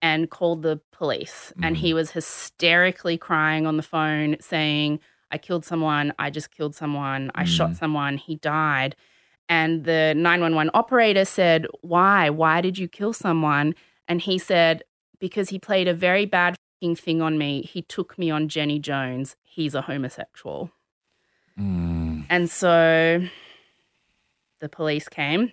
[0.00, 1.52] and called the police.
[1.62, 1.78] And Mm.
[1.80, 4.98] he was hysterically crying on the phone, saying,
[5.30, 6.12] I killed someone.
[6.18, 7.30] I just killed someone.
[7.34, 7.76] I shot Mm.
[7.78, 8.16] someone.
[8.16, 8.96] He died.
[9.48, 12.28] And the 911 operator said, Why?
[12.30, 13.74] Why did you kill someone?
[14.08, 14.82] And he said,
[15.20, 17.62] Because he played a very bad fing thing on me.
[17.62, 19.36] He took me on Jenny Jones.
[19.44, 20.72] He's a homosexual.
[21.58, 23.20] mm, And so
[24.60, 25.52] the police came.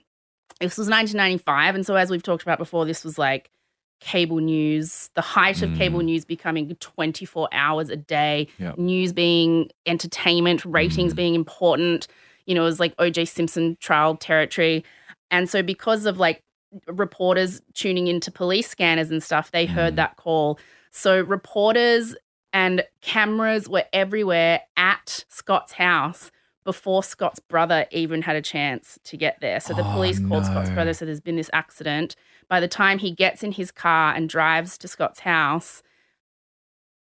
[0.59, 1.75] This was 1995.
[1.75, 3.51] And so, as we've talked about before, this was like
[3.99, 6.05] cable news, the height of cable Mm.
[6.05, 8.77] news becoming 24 hours a day, Yep.
[8.79, 11.17] news being entertainment, ratings Mm.
[11.17, 12.07] being important.
[12.45, 14.83] You know, it was like OJ Simpson trial territory.
[15.29, 16.41] And so, because of like
[16.87, 19.97] reporters tuning into police scanners and stuff, they heard Mm.
[19.97, 20.57] that call.
[20.91, 22.15] So, reporters
[22.53, 26.31] and cameras were everywhere at Scott's house
[26.63, 29.59] before Scott's brother even had a chance to get there.
[29.59, 32.15] So the Oh, police called Scott's brother, said there's been this accident.
[32.47, 35.81] By the time he gets in his car and drives to Scott's house,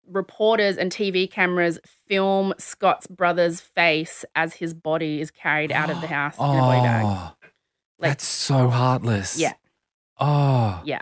[0.06, 6.00] reporters and TV cameras film Scott's brother's face as his body is carried out of
[6.00, 7.04] the house in a body bag.
[7.04, 7.34] Oh,
[7.98, 9.38] Like- that's so heartless.
[9.38, 9.52] Yeah.
[10.18, 10.80] Oh.
[10.84, 11.00] Yeah.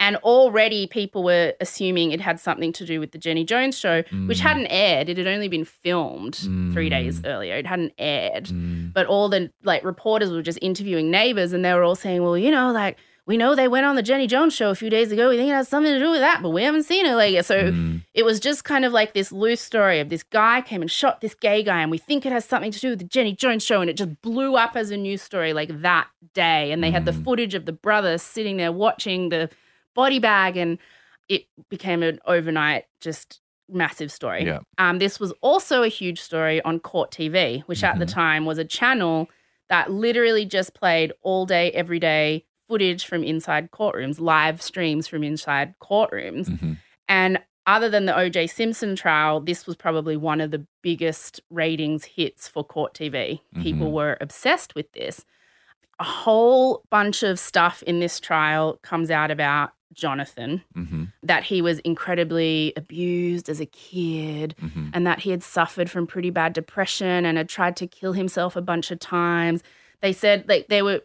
[0.00, 4.02] And already people were assuming it had something to do with the Jenny Jones show,
[4.26, 4.48] which Mm.
[4.48, 5.08] hadn't aired.
[5.10, 6.34] It had only been filmed
[6.72, 7.28] three days Mm.
[7.28, 7.54] earlier.
[7.56, 8.46] It hadn't aired.
[8.46, 12.22] Mm, But all the like reporters were just interviewing neighbors and they were all saying,
[12.22, 12.96] Well, you know, like
[13.26, 15.28] we know they went on the Jenny Jones show a few days ago.
[15.28, 17.14] We think it has something to do with that, but we haven't seen it.
[17.14, 20.62] Like so mm, it was just kind of like this loose story of this guy
[20.62, 22.98] came and shot this gay guy, and we think it has something to do with
[23.00, 26.08] the Jenny Jones show, and it just blew up as a news story like that
[26.34, 26.72] day.
[26.72, 27.22] And they had the Mm.
[27.24, 29.50] footage of the brother sitting there watching the
[29.94, 30.78] body bag, and
[31.28, 34.44] it became an overnight just massive story.
[34.44, 34.60] Yeah.
[34.78, 38.12] Um, this was also a huge story on Court TV, which at the Mhm.
[38.12, 39.30] time was a channel
[39.68, 45.22] that literally just played all day, every day footage from inside courtrooms, live streams from
[45.22, 46.48] inside courtrooms.
[46.48, 46.76] mhm.
[47.08, 52.04] And other than the OJ Simpson trial, this was probably one of the biggest ratings
[52.04, 53.40] hits for court TV.
[53.60, 53.92] People Mhm.
[53.92, 55.24] were obsessed with this.
[56.00, 61.60] A whole bunch of stuff in this trial comes out about Jonathan Mhm, that he
[61.62, 64.90] was incredibly abused as a kid mhm.
[64.94, 68.54] and that he had suffered from pretty bad depression and had tried to kill himself
[68.56, 69.62] a bunch of times.
[70.00, 71.02] They said like they were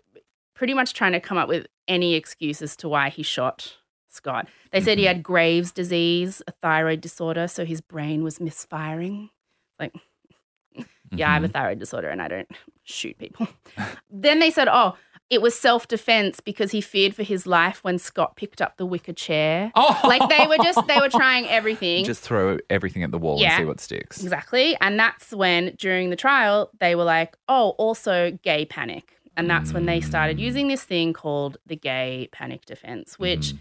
[0.53, 3.75] pretty much trying to come up with any excuse as to why he shot
[4.09, 4.47] Scott.
[4.71, 5.07] They said he Mhm.
[5.07, 9.29] had Graves' disease, a thyroid disorder, so his brain was misfiring.
[9.77, 9.93] Like,
[11.11, 11.53] yeah, I have a Mhm.
[11.53, 12.49] thyroid disorder and I don't
[12.83, 13.47] shoot people.
[14.09, 14.95] then they said, oh,
[15.29, 18.85] it was self defense because he feared for his life when Scott picked up the
[18.85, 19.71] wicker chair.
[19.75, 22.05] Oh, Like they were just they were trying everything.
[22.05, 23.55] just throw everything at the wall Yeah.
[23.55, 24.21] and see what sticks.
[24.21, 24.77] Exactly.
[24.81, 29.17] And that's when, during the trial, they were like, oh, also gay panic.
[29.37, 30.41] And that's when they started Mm.
[30.41, 33.57] using this thing called the gay panic defense, which Mhm.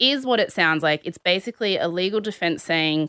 [0.00, 1.00] is what it sounds like.
[1.04, 3.08] It's basically a legal defense saying,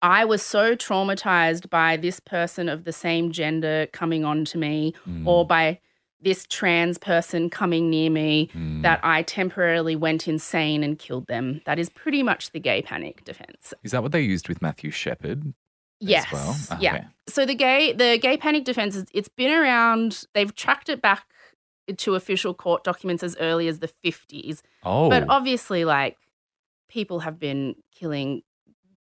[0.00, 4.94] I was so traumatized by this person of the same gender coming on to me
[5.08, 5.80] Mm, or by
[6.24, 8.82] this trans person coming near me mm.
[8.82, 11.60] that I temporarily went insane and killed them.
[11.66, 13.74] That is pretty much the gay panic defense.
[13.82, 15.54] Is that what they used with Matthew Shepard?
[16.00, 16.30] Yes.
[16.32, 16.56] well?
[16.70, 17.04] Ah, Yeah.
[17.28, 21.26] So the gay the gay panic defense is it's been around they've tracked it back
[21.96, 24.62] to official court documents as early as the 50s.
[24.82, 26.16] Oh, But obviously like
[26.88, 28.42] people have been killing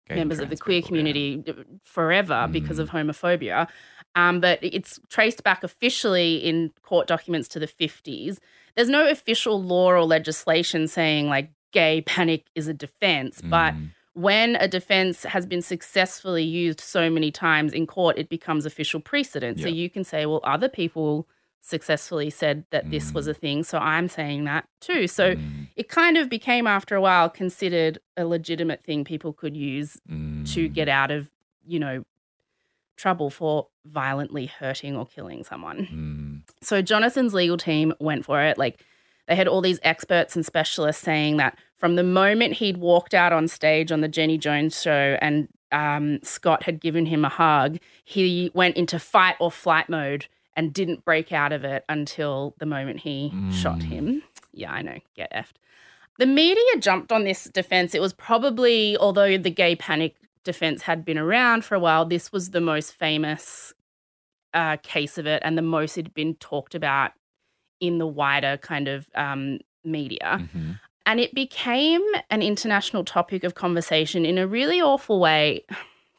[0.08, 1.54] gay members of the queer people, community uh,
[1.84, 2.82] forever because Mm.
[2.82, 3.68] of homophobia.
[4.16, 8.38] Um, but it's traced back officially in court documents to the 50s.
[8.76, 13.90] There's no official law or legislation saying like gay panic is a defense, but Mm,
[14.14, 19.00] when a defense has been successfully used so many times in court, it becomes official
[19.00, 19.60] precedent.
[19.60, 21.28] So you can say, well, other people
[21.62, 23.32] successfully said that this was Mm.
[23.32, 25.08] a thing, so I'm saying that too.
[25.08, 29.58] So mm, it kind of became, after a while, considered a legitimate thing people could
[29.58, 30.74] use to mm.
[30.74, 31.32] get out of,
[31.66, 32.04] you know,
[32.96, 36.44] trouble for violently hurting or killing someone.
[36.48, 38.58] Mm, So Jonathan's legal team went for it.
[38.58, 38.84] Like
[39.28, 43.34] they had all these experts and specialists saying that from the moment he'd walked out
[43.34, 47.78] on stage on the Jenny Jones show and um, Scott had given him a hug,
[48.06, 52.66] he went into fight or flight mode and didn't break out of it until the
[52.66, 53.84] moment he shot Mm.
[53.84, 54.24] him.
[54.54, 55.54] Yeah, I know, get effed.
[56.20, 57.96] The media jumped on this defense.
[57.96, 62.32] It was probably, although the gay panic defense had been around for a while, this
[62.32, 63.74] was the most famous
[64.54, 67.12] uh, case of it and the most had been talked about
[67.80, 70.40] in the wider kind of um, media.
[70.40, 70.80] Mhm.
[71.06, 75.66] And it became an international topic of conversation in a really awful way,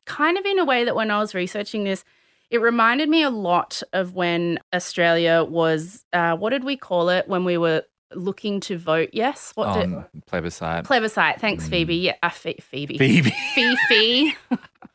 [0.04, 2.04] kind of in a way that when I was researching this,
[2.50, 7.26] it reminded me a lot of when Australia was, uh, what did we call it
[7.28, 9.52] when we were looking to vote yes?
[9.54, 9.92] What did,
[10.26, 10.84] plebiscite.
[10.84, 11.40] plebiscite?
[11.40, 11.96] Thanks, Phoebe.
[11.96, 12.98] Yeah, uh, Phoebe.
[12.98, 13.30] Phoebe.
[13.54, 14.36] Fifi.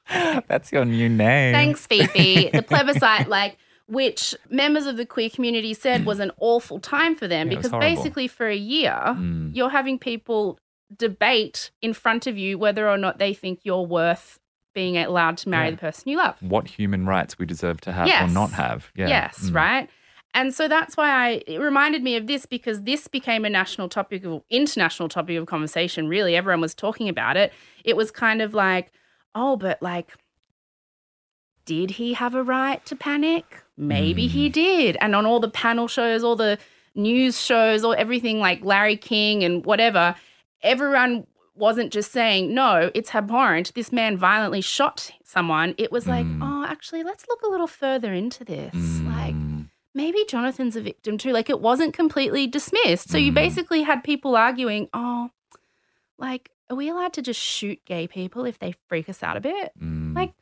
[0.48, 1.54] That's your new name.
[1.54, 2.50] Thanks, Fifi.
[2.52, 3.58] the plebiscite, like,
[3.88, 7.72] which members of the queer community said was an awful time for them Yeah, because
[7.72, 9.56] basically for a year, Mm.
[9.56, 10.60] you're having people
[10.96, 14.40] debate in front of you whether or not they think you're worth
[14.76, 15.72] being allowed to marry Yeah.
[15.72, 16.38] the person you love.
[16.42, 18.92] What human rights we deserve to have or not have.
[18.96, 19.08] Yeah.
[19.08, 19.56] Yes, Mm.
[19.56, 19.90] right?
[20.34, 23.90] And so that's why I it reminded me of this because this became a national
[23.90, 26.08] topic of international topic of conversation.
[26.08, 27.52] Really, everyone was talking about it.
[27.84, 28.92] It was kind of like,
[29.34, 30.12] oh, but like,
[31.66, 33.64] did he have a right to panic?
[33.78, 34.98] Maybe he did.
[35.02, 36.58] And on all the panel shows, all the
[36.96, 40.16] news shows, or everything like Larry King and whatever,
[40.64, 41.26] everyone
[41.56, 43.74] wasn't just saying, no, it's abhorrent.
[43.76, 45.76] This man violently shot someone.
[45.78, 46.40] It was like, Mm.
[46.42, 48.74] oh, actually, let's look a little further into this.
[49.02, 49.59] Like, Mm.
[49.96, 51.32] Maybe Jonathan's a victim too.
[51.32, 53.10] Like, it wasn't completely dismissed.
[53.10, 53.36] So you Mm.
[53.36, 55.32] basically had people arguing, oh,
[56.18, 59.42] like, are we allowed to just shoot gay people if they freak us out a
[59.42, 59.72] bit?
[59.82, 60.16] Mm.
[60.16, 60.34] Like,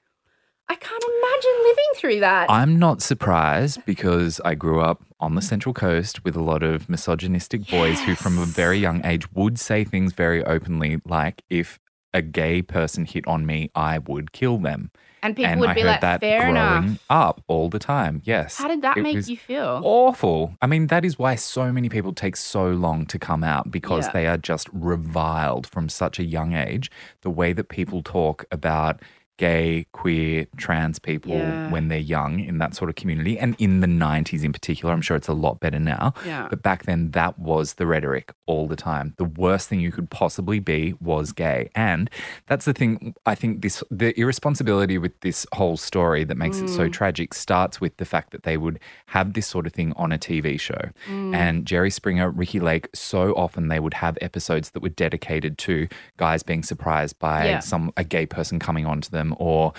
[0.69, 2.51] I can't imagine living through that.
[2.51, 6.89] I'm not surprised because I grew up on the Central Coast with a lot of
[6.89, 11.79] misogynistic boys who, from a very young age, would say things very openly like, if
[12.13, 14.91] a gay person hit on me, I would kill them.
[15.23, 17.03] And people and would I be like, that fair growing enough.
[17.09, 18.21] up all the time.
[18.23, 18.57] Yes.
[18.57, 19.81] How did that It make you feel?
[19.83, 20.55] Awful.
[20.61, 24.05] I mean, that is why so many people take so long to come out because
[24.07, 24.11] Yeah.
[24.13, 26.91] they are just reviled from such a young age.
[27.21, 29.01] The way that people talk about
[29.37, 31.69] gay, queer, trans people Yeah.
[31.69, 34.93] when they're young in that sort of community and in the 90s in particular.
[34.93, 36.13] I'm sure it's a lot better now.
[36.25, 36.47] Yeah.
[36.49, 39.13] But back then, that was the rhetoric all the time.
[39.17, 41.69] The worst thing you could possibly be was gay.
[41.75, 42.09] And
[42.47, 46.65] that's the thing, I think this the irresponsibility with this whole story that makes it
[46.65, 46.75] Mm.
[46.75, 50.11] so tragic starts with the fact that they would have this sort of thing on
[50.11, 50.89] a TV show.
[51.09, 51.35] Mm.
[51.35, 55.87] And Jerry Springer, Ricki Lake, so often they would have episodes that were dedicated to
[56.17, 57.59] guys being surprised by Yeah.
[57.59, 59.73] some a gay person coming onto them or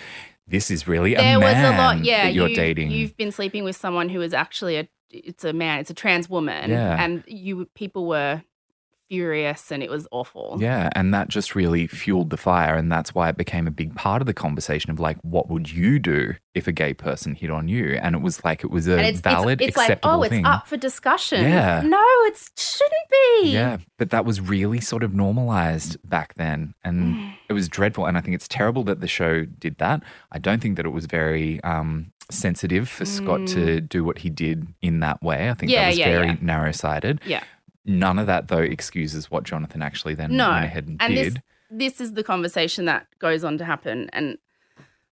[0.46, 2.24] this is really a there was man a lot, yeah.
[2.24, 2.90] that you're you, dating.
[2.90, 6.28] You've been sleeping with someone who is actually a, it's a man, it's a trans
[6.28, 7.02] woman, Yeah.
[7.02, 8.42] and you people were
[9.08, 10.56] furious, and it was awful.
[10.60, 12.74] Yeah, and that just really fueled the fire.
[12.74, 15.70] And that's why it became a big part of the conversation of like, what would
[15.70, 17.94] you do if a gay person hit on you?
[18.02, 20.30] And it was like, it was a it's valid, it's, it's like, acceptable oh, it's
[20.30, 20.44] thing.
[20.44, 21.42] up for discussion.
[21.42, 21.82] Yeah.
[21.84, 23.50] no, it shouldn't be.
[23.52, 26.74] Yeah, but that was really sort of normalized back then.
[26.84, 28.06] And it was dreadful.
[28.06, 30.02] And I think it's terrible that the show did that.
[30.32, 34.30] I don't think that it was very um, sensitive for Scott to do what he
[34.30, 35.48] did in that way.
[35.50, 35.74] I think Mm.
[35.74, 36.36] Yeah, that was yeah, very yeah.
[36.40, 37.20] narrow sided.
[37.26, 37.42] yeah.
[37.88, 41.34] None of that, though, excuses what Jonathan actually then No, went ahead and, and did.
[41.34, 44.38] this this is the conversation that goes on to happen, and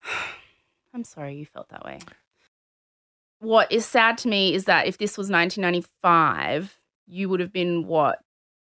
[0.93, 1.99] I'm sorry you felt that way.
[3.39, 7.85] What is sad to me is that if this was 1995, you would have been
[7.87, 8.19] what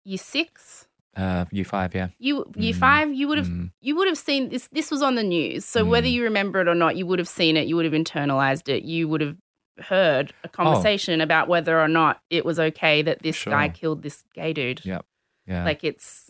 [0.04, 0.88] year six.
[1.16, 2.10] uh, year five, yeah.
[2.20, 3.72] You year Mm, five, you would have mm.
[3.82, 4.68] you would have seen this.
[4.72, 6.12] This was on the news, so whether Mm.
[6.12, 7.68] you remember it or not, you would have seen it.
[7.68, 8.84] You would have internalized it.
[8.84, 9.38] You would have
[9.80, 10.40] heard Oh.
[10.46, 14.54] a conversation about whether or not it was okay that this guy killed this gay
[14.54, 14.82] dude.
[14.86, 15.00] Yeah.
[15.48, 15.64] Yeah.
[15.66, 16.30] Like it's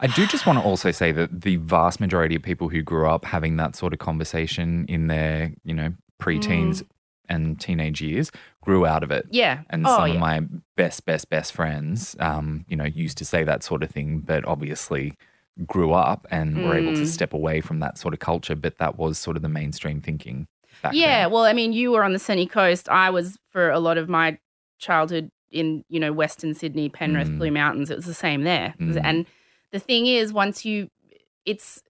[0.00, 3.08] I do just want to also say that the vast majority of people who grew
[3.08, 6.82] up having that sort of conversation in their, you know, preteens
[7.28, 9.26] and teenage years grew out of it.
[9.30, 9.60] yeah.
[9.70, 10.14] And oh, some yeah.
[10.14, 10.40] of my
[10.76, 14.44] best, best, best friends, um, you know, used to say that sort of thing, but
[14.44, 15.14] obviously
[15.66, 17.06] grew up and were able to Mm.
[17.06, 18.56] step away from that sort of culture.
[18.56, 20.48] But that was sort of the mainstream thinking.
[20.82, 21.30] Back Yeah, then.
[21.32, 22.88] well, I mean, you were on the sunny coast.
[22.88, 24.38] I was for a lot of my
[24.78, 27.38] childhood in, you know, Western Sydney, Penrith, Mm.
[27.38, 27.90] Blue Mountains.
[27.90, 28.74] It was the same there.
[28.80, 29.00] Mm.
[29.02, 29.26] And
[29.72, 30.88] the thing is, once you,
[31.44, 31.82] it's,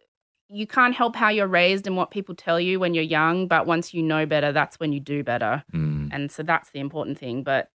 [0.48, 3.66] you can't help how you're raised and what people tell you when you're young, but
[3.66, 5.62] once you know better, that's when you do better.
[5.72, 6.08] Mm.
[6.12, 7.42] And so that's the important thing.
[7.44, 7.68] But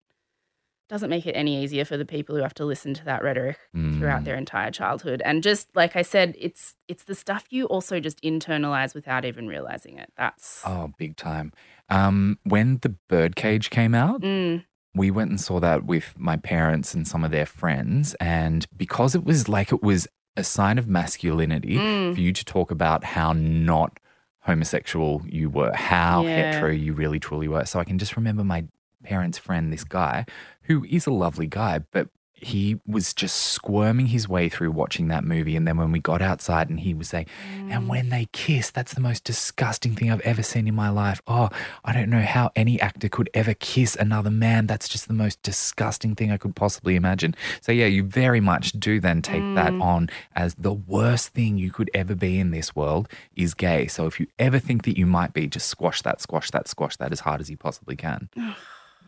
[0.87, 3.57] doesn't make it any easier for the people who have to listen to that rhetoric
[3.73, 4.25] throughout Mm.
[4.25, 5.21] their entire childhood.
[5.25, 9.47] And just like I said, it's it's the stuff you also just internalize without even
[9.47, 10.11] realizing it.
[10.17, 11.51] That's Oh, big time.
[11.89, 14.63] Um, when the birdcage came out, Mm.
[14.93, 18.13] we went and saw that with my parents and some of their friends.
[18.19, 20.07] And because it was like it was
[20.37, 22.13] a sign of masculinity Mm.
[22.13, 23.99] for you to talk about how not
[24.41, 26.35] homosexual you were, how Yeah.
[26.51, 27.65] hetero you really truly were.
[27.65, 28.65] So I can just remember my
[29.05, 30.25] parents' friend, this guy,
[30.63, 35.23] who is a lovely guy, but he was just squirming his way through watching that
[35.23, 35.55] movie.
[35.55, 37.27] And then when we got outside and he was saying,
[37.69, 37.87] and mm.
[37.87, 41.21] when they kiss, that's the most disgusting thing I've ever seen in my life.
[41.27, 41.49] Oh,
[41.85, 44.67] I don't know how any actor could ever kiss another man.
[44.67, 47.35] That's just the most disgusting thing I could possibly imagine.
[47.61, 49.81] So, yeah, you very much do then take that mm.
[49.81, 53.87] on as the worst thing you could ever be in this world is gay.
[53.87, 56.97] So, if you ever think that you might be, just squash that, squash that, squash
[56.97, 58.29] that as hard as you possibly can.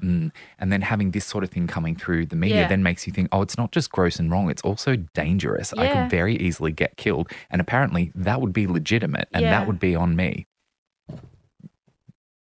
[0.03, 0.31] Mm.
[0.59, 2.67] And then having this sort of thing coming through the media Yeah.
[2.67, 5.73] then makes you think, oh, it's not just gross and wrong, it's also dangerous.
[5.73, 7.31] I could very easily get killed.
[7.49, 9.51] And apparently that would be legitimate and Yeah.
[9.51, 10.45] that would be on me.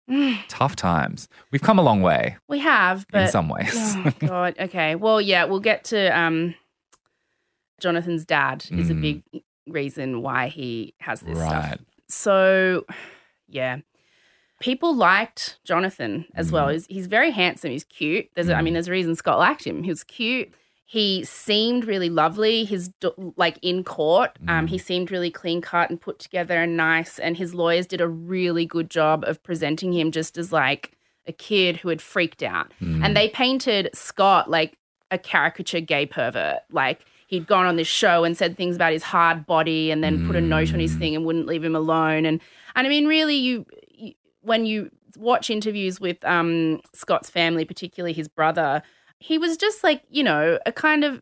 [0.48, 1.28] Tough times.
[1.52, 3.72] We've come a long way We have, but in some ways.
[3.76, 4.56] Oh God.
[4.60, 4.96] Okay.
[4.96, 6.54] Well, yeah, we'll get to um,
[7.80, 9.02] Jonathan's dad is a Mm.
[9.02, 9.24] big
[9.68, 11.80] reason why he has this stuff.
[12.08, 12.86] So,
[13.48, 13.80] yeah,
[14.62, 16.68] people liked Jonathan as well.
[16.68, 16.74] Mm.
[16.74, 17.72] He's, he's very handsome.
[17.72, 18.28] He's cute.
[18.36, 18.76] There's, a I mean, Mm.
[18.76, 19.84] there's a reason Scott liked him.
[19.84, 20.52] He was cute.
[20.88, 22.64] He seemed really lovely.
[22.64, 22.92] His
[23.38, 24.70] like in court, um, Mm.
[24.70, 27.18] he seemed really clean cut and put together and nice.
[27.20, 30.92] And his lawyers did a really good job of presenting him just as like
[31.28, 32.72] a kid who had freaked out.
[32.82, 33.04] Mm.
[33.04, 34.78] And they painted Scott like
[35.12, 36.60] a caricature gay pervert.
[36.72, 40.28] Like he'd gone on this show and said things about his hard body and then
[40.28, 41.00] put a note on his Mm.
[41.00, 42.26] thing and wouldn't leave him alone.
[42.26, 42.40] And
[42.76, 43.66] and I mean, really, you
[44.46, 48.82] when you watch interviews with um, Scott's family, particularly his brother,
[49.20, 51.22] he was just like you know a kind of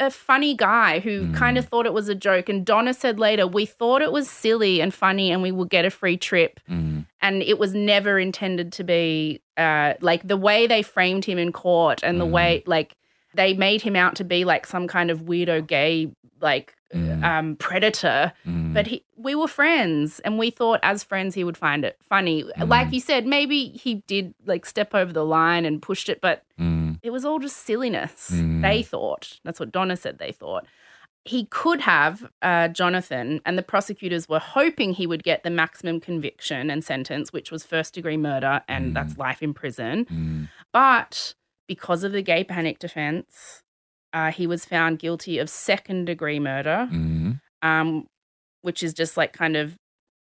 [0.00, 1.60] a funny guy who kind Mm.
[1.60, 2.48] of thought it was a joke.
[2.48, 5.84] And Donna said later, we thought it was silly and funny, and we would get
[5.84, 7.06] a free trip Mm.
[7.20, 11.50] and it was never intended to be uh, like the way they framed him in
[11.50, 12.30] court and the Mm.
[12.30, 12.94] way like
[13.34, 17.22] they made him out to be like some kind of weirdo gay like Mm.
[17.22, 18.72] um, predator Mm.
[18.72, 22.44] but he, we were friends and we thought as friends he would find it funny
[22.44, 22.68] Mm.
[22.68, 26.44] like you said maybe he did like step over the line and pushed it but
[26.58, 26.98] Mm.
[27.02, 28.62] it was all just silliness Mm.
[28.62, 30.64] they thought that's what donna said they thought
[31.26, 36.00] he could have uh, jonathan and the prosecutors were hoping he would get the maximum
[36.00, 38.94] conviction and sentence which was first degree murder and Mm.
[38.94, 40.48] that's life in prison Mm.
[40.72, 41.34] but
[41.66, 43.62] because of the gay panic defense
[44.12, 47.40] uh, he was found guilty of second degree murder Mm.
[47.62, 48.06] um,
[48.62, 49.76] which is just like kind of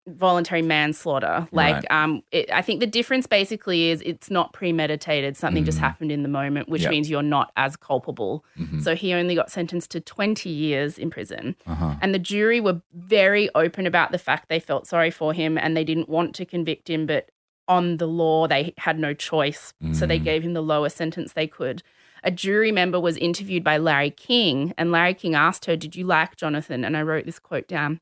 [0.08, 1.46] voluntary manslaughter.
[1.52, 1.84] Like, Right.
[1.92, 5.36] um, it, I think the difference basically is it's not premeditated.
[5.36, 5.82] Something just Mm.
[5.82, 6.90] happened in the moment, which Yep.
[6.90, 8.44] means you're not as culpable.
[8.58, 8.82] Mhm.
[8.82, 11.54] So he only got sentenced to 20 years in prison.
[11.66, 11.94] Uh-huh.
[12.00, 15.76] And the jury were very open about the fact they felt sorry for him and
[15.76, 17.28] they didn't want to convict him, but
[17.68, 19.72] on the law, they had no choice.
[19.92, 20.24] So they Mm.
[20.24, 21.82] gave him the lowest sentence they could.
[22.22, 26.06] A jury member was interviewed by Larry King, and Larry King asked her, Did you
[26.06, 26.84] like Jonathan?
[26.84, 28.00] And I wrote this quote down.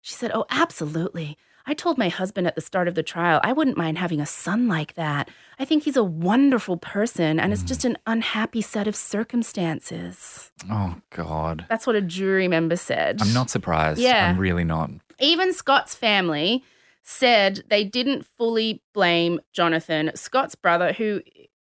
[0.00, 1.36] She said, Oh, absolutely.
[1.66, 4.26] I told my husband at the start of the trial I wouldn't mind having a
[4.26, 5.28] son like that.
[5.58, 7.68] I think he's a wonderful person, and it's mm.
[7.68, 10.50] just an unhappy set of circumstances.
[10.70, 11.66] Oh, God.
[11.68, 13.20] That's what a jury member said.
[13.20, 14.00] I'm not surprised.
[14.00, 14.30] Yeah.
[14.30, 14.90] I'm really not.
[15.20, 16.64] Even Scott's family
[17.02, 20.10] said they didn't fully blame Jonathan.
[20.14, 21.20] Scott's brother, who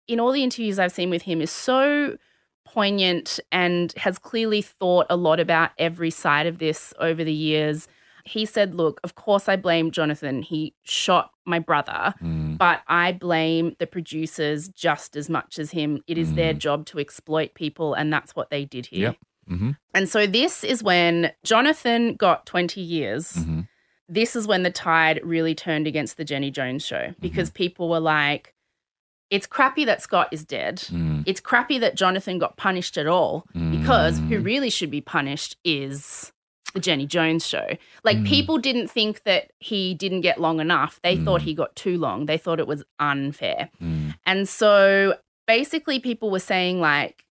[0.08, 2.18] in all the interviews I've seen with him is so
[2.66, 7.88] poignant and has clearly thought a lot about every side of this over the years.
[8.26, 10.42] He said, Look, of course I blame Jonathan.
[10.42, 12.58] He shot my brother, Mm.
[12.58, 16.02] but I blame the producers just as much as him.
[16.08, 16.58] It is their Mm.
[16.58, 19.10] job to exploit people, and that's what they did here.
[19.10, 19.18] Yep.
[19.52, 19.72] Mm-hmm.
[19.94, 23.34] And so this is when Jonathan got 20 years.
[23.34, 23.62] Mm-hmm.
[24.10, 28.00] This is when the tide really turned against the Jenny Jones show because people were
[28.00, 28.55] like,
[29.32, 30.78] it's crappy that Scott is dead.
[30.92, 31.24] Mm.
[31.26, 34.46] It's crappy that Jonathan got punished at all because who Mm.
[34.46, 36.32] really should be punished is
[36.74, 37.68] the Jenny Jones show.
[38.04, 38.28] Like Mm.
[38.28, 41.00] people didn't think that he didn't get long enough.
[41.04, 41.46] They thought Mm.
[41.46, 42.28] he got too long.
[42.28, 43.70] They thought it was unfair.
[43.82, 44.16] Mm.
[44.26, 45.16] And so
[45.48, 47.25] basically, people were saying, like,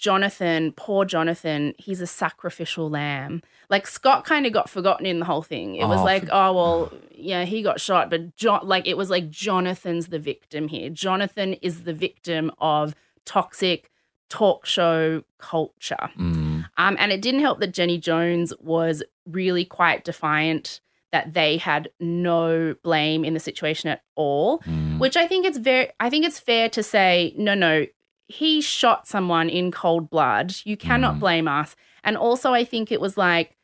[0.00, 3.42] Jonathan, poor Jonathan, he's a sacrificial lamb.
[3.68, 5.76] Like, Scott kind of got forgotten in the whole thing.
[5.76, 8.96] It was Oh, like, for- oh, well, yeah, he got shot, but jo- like, it
[8.96, 10.88] was like Jonathan's the victim here.
[10.90, 12.94] Jonathan is the victim of
[13.26, 13.90] toxic
[14.30, 16.08] talk show culture.
[16.18, 16.64] Mm.
[16.78, 20.80] Um, and it didn't help that Jenny Jones was really quite defiant
[21.12, 24.98] that they had no blame in the situation at all Mm.
[25.00, 27.86] which I think it's very I think it's fair to say no no
[28.30, 31.20] he shot someone in cold blood you cannot Mm.
[31.20, 31.74] blame us
[32.04, 33.56] and also I think it was like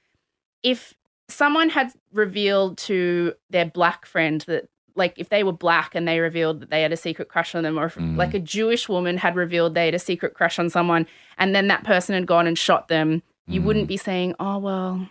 [0.63, 0.95] if
[1.29, 6.19] someone had revealed to their black friend that like if they were black and they
[6.21, 8.17] revealed that they had a secret crush on them or if Mm.
[8.17, 11.07] like a Jewish woman had revealed they had a secret crush on someone
[11.39, 13.65] and then that person had gone and shot them you Mm.
[13.65, 15.09] wouldn't be saying oh well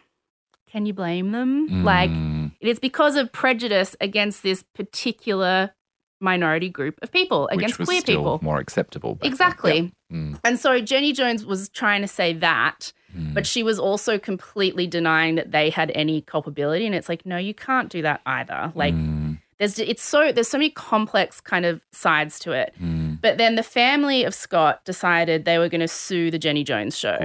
[0.71, 2.51] can you blame them like Mm.
[2.59, 5.71] it is because of prejudice against this particular
[6.19, 8.39] minority group of people against queer people.
[8.41, 9.17] more acceptable.
[9.21, 9.81] Exactly.
[9.81, 9.91] Yep.
[10.13, 14.17] Mm, And so Jenny Jones was trying to say that, mm, but she was also
[14.17, 16.85] completely denying that they had any culpability.
[16.85, 18.71] And it's like, no, you can't do that either.
[18.75, 22.73] Like, mm, there's it's so there's so many complex kind of sides to it.
[22.81, 23.19] mm.
[23.21, 26.97] But then the family of Scott decided they were going to sue the Jenny Jones
[26.97, 27.17] show,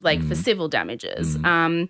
[0.00, 0.44] like for Mm.
[0.44, 1.36] civil damages.
[1.38, 1.44] Mm.
[1.46, 1.88] Um,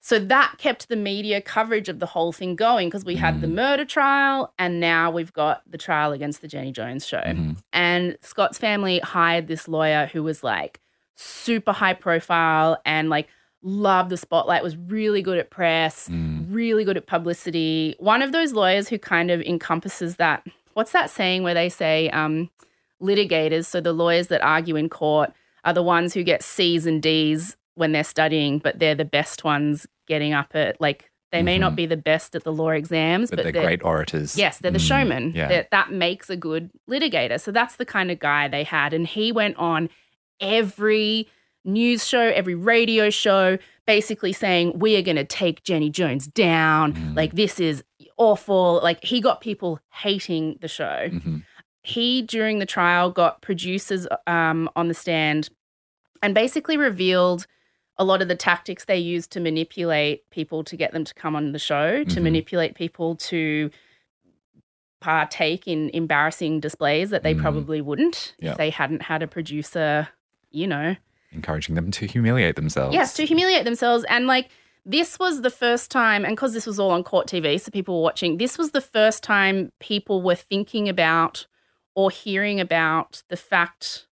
[0.00, 3.46] so that kept the media coverage of the whole thing going because we had the
[3.46, 3.52] Mm.
[3.54, 7.20] murder trial and now we've got the trial against the Jenny Jones show.
[7.20, 7.56] Mhm.
[7.72, 10.80] And Scott's family hired this lawyer who was like
[11.16, 13.28] super high profile and like
[13.62, 16.46] loved the spotlight, was really good at press, Mm.
[16.48, 17.94] really good at publicity.
[17.98, 20.46] One of those lawyers who kind of encompasses that.
[20.72, 22.48] What's that saying where they say um,
[23.02, 25.32] litigators, so the lawyers that argue in court,
[25.64, 29.42] are the ones who get C's and D's when they're studying, but they're the best
[29.42, 31.76] ones getting up at like they may not Mhm.
[31.76, 34.36] be the best at the law exams, But, but, they're, great orators.
[34.36, 35.32] Yes, they're the Mm, showman.
[35.34, 35.48] Yeah.
[35.48, 37.40] That that makes a good litigator.
[37.40, 39.88] So that's the kind of guy they had, and he went on
[40.40, 41.28] every
[41.64, 46.94] news show, every radio show, basically saying we are going to take Jenny Jones down.
[46.94, 47.16] Mm.
[47.16, 47.84] Like this is
[48.16, 48.80] awful.
[48.82, 51.08] Like he got people hating the show.
[51.12, 51.44] Mhm.
[51.82, 55.48] He during the trial got producers um, on the stand
[56.22, 57.46] and basically revealed
[58.00, 61.36] a lot of the tactics they use to manipulate people to get them to come
[61.36, 62.22] on the show, to Mhm.
[62.22, 63.70] manipulate people to
[65.00, 67.40] partake in embarrassing displays that they Mm.
[67.42, 68.52] probably wouldn't Yeah.
[68.52, 70.08] if they hadn't had a producer,
[70.50, 70.96] you know.
[71.32, 72.94] Encouraging them to humiliate themselves.
[72.94, 74.04] Yes, to humiliate themselves.
[74.08, 74.48] And like
[74.84, 77.96] this was the first time, and because this was all on court TV, so people
[77.96, 81.46] were watching, this was the first time people were thinking about
[81.94, 84.06] or hearing about the fact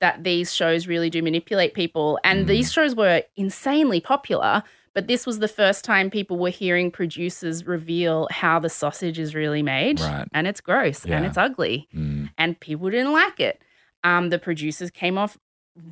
[0.00, 2.18] that these shows really do manipulate people.
[2.24, 2.48] And Mm.
[2.48, 4.62] these shows were insanely popular,
[4.94, 9.34] but this was the first time people were hearing producers reveal how the sausage is
[9.34, 10.00] really made.
[10.00, 10.26] Right.
[10.32, 12.30] And it's gross and it's ugly Mm.
[12.38, 13.62] and people didn't like it.
[14.02, 15.36] Um, the producers came off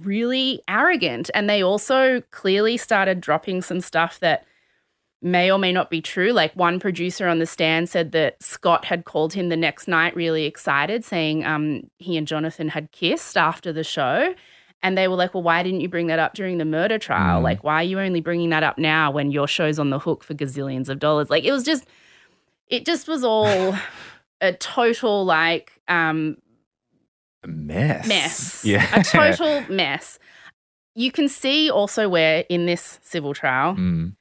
[0.02, 4.44] really arrogant, and they also clearly started dropping some stuff that
[5.20, 6.32] may or may not be true.
[6.32, 10.14] Like one producer on the stand said that Scott had called him the next night,
[10.14, 14.34] really excited, saying um, he and Jonathan had kissed after the show.
[14.80, 17.40] And they were like, well, why didn't you bring that up during the murder trial?
[17.40, 17.42] Mm.
[17.42, 20.22] Like, why are you only bringing that up now when your show's on the hook
[20.22, 21.30] for gazillions of dollars?
[21.30, 21.84] Like, it was just,
[22.68, 23.74] it just was all
[24.40, 26.36] a total, like, um,
[27.42, 28.06] A mess.
[28.06, 28.64] mess.
[28.64, 28.86] Yeah.
[29.00, 30.20] A total mess.
[30.94, 34.14] You can see also where in this civil trial, Mm.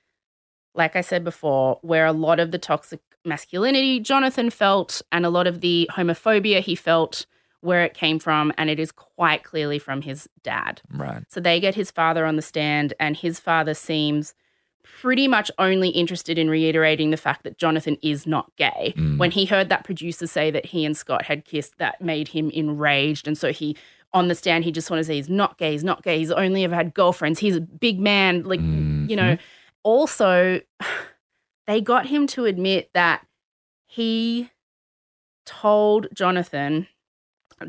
[0.78, 5.30] Like I said before, where a lot of the toxic masculinity Jonathan felt and a
[5.30, 7.26] lot of the homophobia he felt,
[7.62, 8.54] where it came from.
[8.58, 10.82] And it is quite clearly from his dad.
[10.92, 11.24] Right.
[11.28, 14.34] So they get his father on the stand, and his father seems
[14.84, 18.94] pretty much only interested in reiterating the fact that Jonathan is not gay.
[18.96, 19.18] Mm.
[19.18, 22.50] When he heard that producer say that he and Scott had kissed, that made him
[22.52, 23.28] enraged.
[23.28, 23.76] And so he,
[24.14, 26.32] on the stand, he just wanted to say he's not gay, he's not gay, he's
[26.32, 28.44] only ever had girlfriends, he's a big man.
[28.44, 29.38] Like, you know,
[29.88, 30.60] also,
[31.66, 33.26] they got him to admit that
[33.86, 34.50] he
[35.46, 36.88] told Jonathan,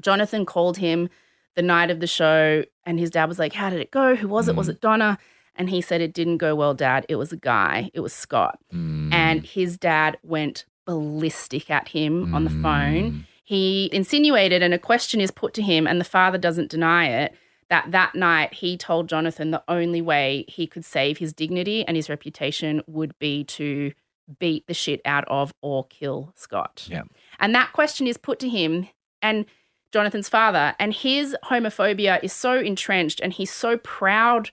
[0.01, 1.09] Jonathan called him
[1.55, 4.17] the night of the show, and his dad was like, How did it go?
[4.17, 4.57] Who was it?
[4.57, 4.71] Was Mm.
[4.73, 5.19] it Donna?
[5.55, 7.07] And he said, It didn't go well, dad.
[7.09, 8.59] It was a guy, it was Scott.
[8.73, 9.13] Mm.
[9.13, 13.13] And his dad went ballistic at him on the phone.
[13.13, 13.25] Mm.
[13.45, 17.33] He insinuated, and a question is put to him, and the father doesn't deny it,
[17.71, 21.97] that that night he told Jonathan the only way he could save his dignity and
[21.97, 23.93] his reputation would be to
[24.39, 26.87] beat the shit out of or kill Scott.
[26.91, 27.03] Yeah.
[27.39, 28.89] And that question is put to him
[29.23, 29.47] and
[29.93, 34.51] Jonathan's father, and his homophobia is so entrenched, and he's so proud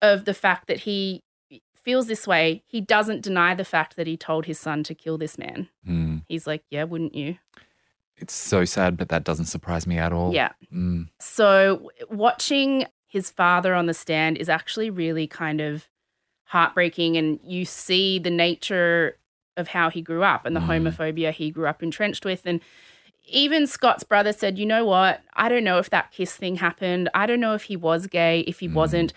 [0.00, 1.22] of the fact that he
[1.74, 2.62] feels this way.
[2.66, 5.68] He doesn't deny the fact that he told his son to kill this man.
[5.88, 6.22] Mm.
[6.28, 7.38] He's like, Yeah, wouldn't you?
[8.18, 10.32] It's so sad, but that doesn't surprise me at all.
[10.32, 10.52] Yeah.
[10.72, 11.08] Mm.
[11.20, 15.88] So watching his father on the stand is actually really kind of
[16.44, 19.18] heartbreaking and you see the nature
[19.56, 20.66] of how he grew up and the Mm.
[20.68, 22.60] homophobia he grew up entrenched with and
[23.28, 25.20] even Scott's brother said, "You know what?
[25.34, 27.08] I don't know if that kiss thing happened.
[27.12, 28.74] I don't know if he was gay, if he Mm.
[28.74, 29.12] wasn't."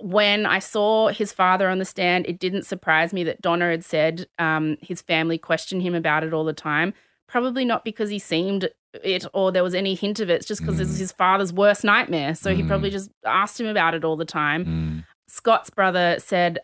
[0.00, 3.84] When I saw his father on the stand, it didn't surprise me that Donna had
[3.84, 6.92] said um, his family questioned him about it all the time.
[7.32, 8.68] Probably not because he seemed
[9.02, 10.34] it or there was any hint of it.
[10.34, 10.98] It's just because it was Mm.
[10.98, 12.34] his father's worst nightmare.
[12.34, 12.68] So he Mm.
[12.68, 14.66] probably just asked him about it all the time.
[14.66, 15.04] Mm.
[15.28, 16.58] Scott's brother said,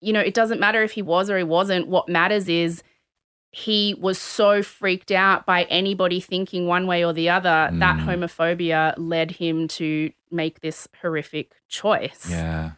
[0.00, 1.88] you know, it doesn't matter if he was or he wasn't.
[1.88, 2.82] What matters is
[3.52, 8.04] he was so freaked out by anybody thinking one way or the other that Mm.
[8.06, 12.28] homophobia led him to make this horrific choice.
[12.30, 12.70] Yeah.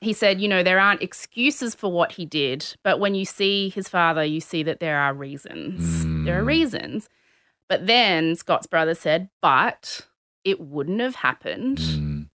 [0.00, 3.68] He said, you know, there aren't excuses for what he did, but when you see
[3.68, 6.04] his father, you see that there are reasons.
[6.24, 6.46] There are Mm.
[6.46, 7.08] reasons.
[7.68, 10.06] But then Scott's brother said, but
[10.42, 12.28] it wouldn't have happened Mm,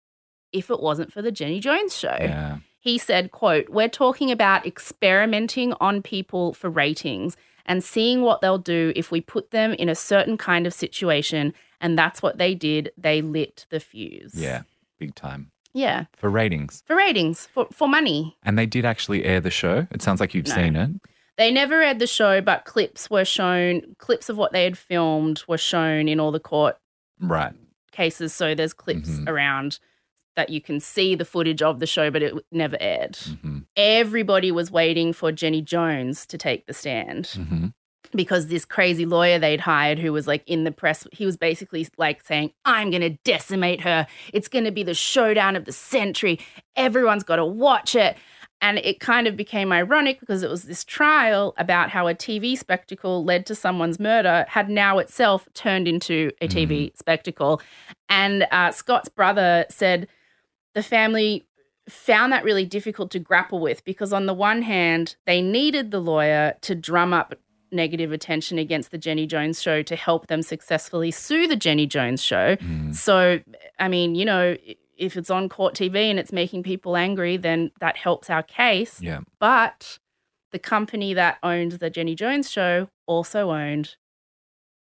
[0.53, 2.17] if it wasn't for the Jenny Jones show.
[2.21, 2.59] yeah.
[2.81, 7.35] He said, quote, We're talking about experimenting on people for ratings
[7.65, 11.55] and seeing what they'll do if we put them in a certain kind of situation.
[11.81, 12.93] And that's what they did.
[12.99, 14.35] They lit the fuse.
[14.35, 14.63] Yeah.
[14.99, 15.51] Big time.
[15.75, 16.05] Yeah.
[16.17, 16.83] For ratings.
[16.87, 18.37] For ratings, for, for money.
[18.45, 19.87] And they did actually air the show.
[19.91, 20.55] It sounds like you've No.
[20.55, 20.91] seen it.
[21.37, 25.43] They never aired the show, but clips were shown, clips of what they had filmed
[25.49, 26.77] were shown in all the court
[27.21, 27.53] Right.
[27.91, 28.33] cases.
[28.33, 29.29] So there's clips Mhm.
[29.29, 29.81] around
[30.37, 33.17] that you can see the footage of the show, but it never aired.
[33.17, 37.27] hmm Everybody was waiting for Jenny Jones to take the stand.
[37.29, 37.67] hmm
[38.15, 41.87] because this crazy lawyer they'd hired who was like in the press he was basically
[41.97, 44.07] like saying i'm going to decimate her.
[44.33, 46.39] It's going to be the showdown of the century.
[46.77, 48.17] Everyone's got to watch it.
[48.61, 52.57] And it kind of became ironic because it was this trial about how a TV
[52.57, 57.61] spectacle led to someone's murder had now itself turned into a TV spectacle.
[58.09, 60.09] And uh, Scott's brother said
[60.75, 61.45] the family
[61.89, 66.01] found that really difficult to grapple with because, on the one hand, they needed the
[66.01, 67.35] lawyer to drum up
[67.75, 72.23] negative attention against the Jenny Jones show to help them successfully sue the Jenny Jones
[72.23, 72.57] show.
[72.93, 73.41] So,
[73.79, 74.57] I mean, you know,
[74.97, 79.03] if it's on court TV and it's making people angry, then that helps our case.
[79.03, 79.21] Yeah.
[79.41, 79.99] But
[80.53, 83.97] the company that owned the Jenny Jones show also owned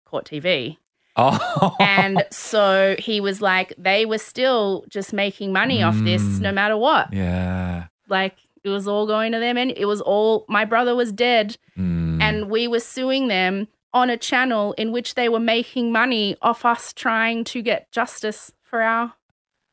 [0.05, 0.77] Court TV.
[1.15, 1.75] Oh.
[1.79, 6.39] And so he was like, they were still just making money off this Mm.
[6.41, 7.11] no matter what.
[7.13, 7.85] yeah.
[8.09, 11.57] Like it was all going to them and it was all my brother was dead
[11.77, 12.02] Mm.
[12.23, 16.65] And we were suing them on a channel in which they were making money off
[16.65, 19.13] us trying to get justice for our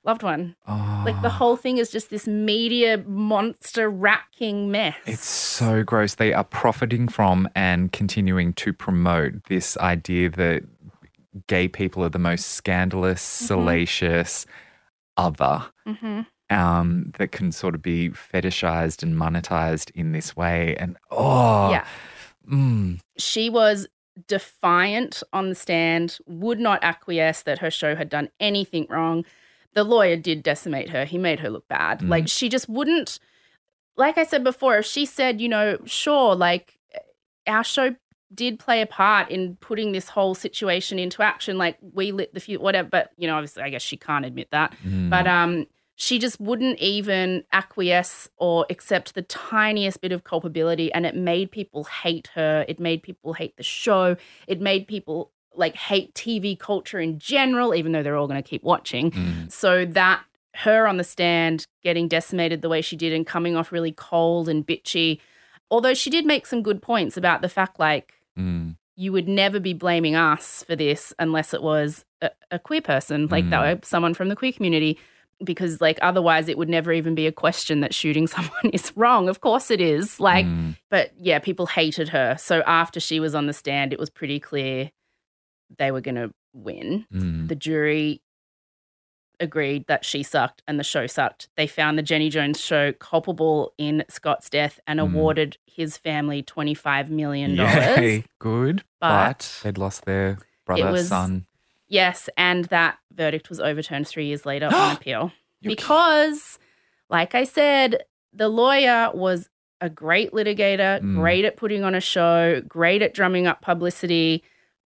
[0.04, 0.56] loved one.
[0.66, 1.30] Like the Oh.
[1.30, 4.96] whole thing is just this media monster racking mess.
[5.06, 6.14] It's so gross.
[6.16, 10.62] They are profiting from and continuing to promote this idea that
[11.46, 13.46] gay people are the most scandalous, Mm-hmm.
[13.46, 14.46] salacious
[15.16, 16.20] other hmm
[16.50, 20.74] um, that can sort of be fetishized and monetized in this way.
[20.76, 21.84] And oh, Yeah.
[22.48, 23.86] Mm, She was
[24.28, 29.24] defiant on the stand, would not acquiesce that her show had done anything wrong.
[29.74, 31.04] The lawyer did decimate her.
[31.04, 32.02] He made her look bad.
[32.02, 33.18] Like she just wouldn't
[33.96, 36.78] like I said before, if she said, you know, sure, like
[37.46, 37.94] our show
[38.34, 42.40] did play a part in putting this whole situation into action, like we lit the
[42.40, 44.74] few whatever, but you know, obviously I guess she can't admit that.
[44.84, 45.10] mm.
[45.10, 45.66] But um
[46.02, 51.50] she just wouldn't even acquiesce or accept the tiniest bit of culpability and it made
[51.50, 56.58] people hate her it made people hate the show it made people like hate tv
[56.58, 59.52] culture in general even though they're all going to keep watching Mm.
[59.52, 60.22] so that
[60.54, 64.48] her on the stand getting decimated the way she did and coming off really cold
[64.48, 65.20] and bitchy
[65.70, 68.76] although she did make some good points about the fact like Mm.
[68.96, 73.26] you would never be blaming us for this unless it was a, a queer person,
[73.28, 73.84] like that, Mm.
[73.84, 74.98] someone from the queer community,
[75.44, 79.28] because like otherwise it would never even be a question that shooting someone is wrong.
[79.28, 80.20] Of course it is.
[80.20, 80.76] Like, Mm.
[80.90, 82.36] but yeah, people hated her.
[82.38, 84.90] So after she was on the stand, it was pretty clear
[85.78, 87.06] they were going to win.
[87.12, 87.48] Mm.
[87.48, 88.20] The jury
[89.38, 91.48] agreed that she sucked and the show sucked.
[91.56, 95.04] They found the Jenny Jones show culpable in Scott's death and Mm.
[95.04, 97.52] awarded his family $25 million.
[97.56, 98.84] Yay, good.
[99.00, 101.46] But, But they'd lost their brother, was- son.
[101.90, 105.32] Yes, and that verdict was overturned three years later on appeal.
[105.60, 106.58] You're because,
[107.10, 109.48] like I said, the lawyer was
[109.82, 111.16] a great litigator, Mm.
[111.16, 114.42] great at putting on a show, great at drumming up publicity,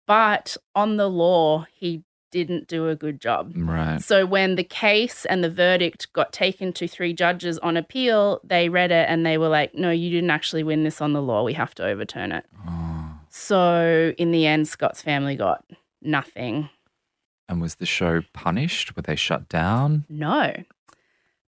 [0.06, 3.52] but on the law, he didn't do a good job.
[3.54, 4.02] Right.
[4.02, 8.68] So when the case and the verdict got taken to three judges on appeal, they
[8.68, 11.44] read it and they were like, "No, you didn't actually win this on the law.
[11.44, 13.10] We have to overturn it." Oh.
[13.30, 15.64] So in the end, Scott's family got
[16.02, 16.70] nothing.
[17.48, 18.96] And was the show punished?
[18.96, 20.04] Were they shut down?
[20.08, 20.52] No.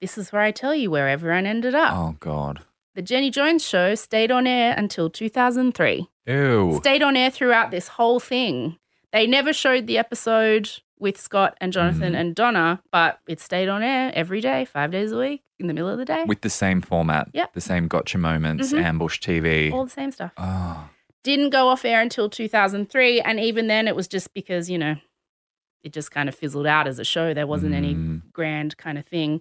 [0.01, 1.95] This is where I tell you where everyone ended up.
[1.97, 2.61] Oh, God.
[2.95, 6.09] The Jenny Jones show stayed on air until 2003.
[6.27, 6.75] Ew.
[6.81, 8.79] Stayed on air throughout this whole thing.
[9.13, 12.17] They never showed the episode with Scott and Jonathan Mhm.
[12.21, 15.75] and Donna, but it stayed on air every day, five days a week, in the
[15.75, 16.25] middle of the day.
[16.27, 17.29] With the same format.
[17.33, 17.53] Yep.
[17.53, 18.83] The same gotcha moments, Mhm.
[18.83, 19.71] ambush TV.
[19.73, 20.33] All the same stuff.
[20.39, 20.89] oh.
[21.23, 23.21] Didn't go off air until 2003.
[23.21, 24.97] And even then, it was just because, you know,
[25.85, 27.33] it just kind of fizzled out as a show.
[27.35, 28.23] There wasn't any Mm.
[28.33, 29.41] grand kind of thing,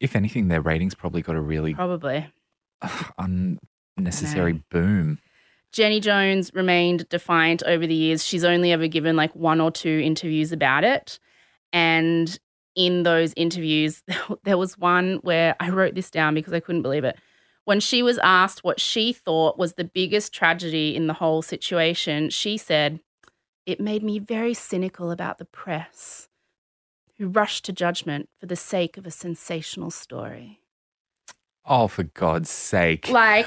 [0.00, 2.26] If anything, their ratings probably got a really probably.
[3.96, 5.18] unnecessary boom.
[5.72, 8.24] Jenny Jones remained defiant over the years.
[8.24, 11.18] She's only ever given like one or two interviews about it.
[11.72, 12.38] And
[12.76, 14.02] in those interviews,
[14.44, 17.16] there was one where I wrote this down because I couldn't believe it.
[17.64, 22.28] When she was asked what she thought was the biggest tragedy in the whole situation,
[22.30, 23.00] she said,
[23.66, 26.28] it made me very cynical about the press
[27.18, 30.60] who rush to judgment for the sake of a sensational story.
[31.64, 33.08] Oh, for God's sake.
[33.08, 33.46] Like,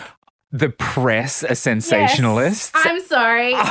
[0.51, 2.71] the press, a sensationalist.
[2.73, 3.53] yes, I'm sorry.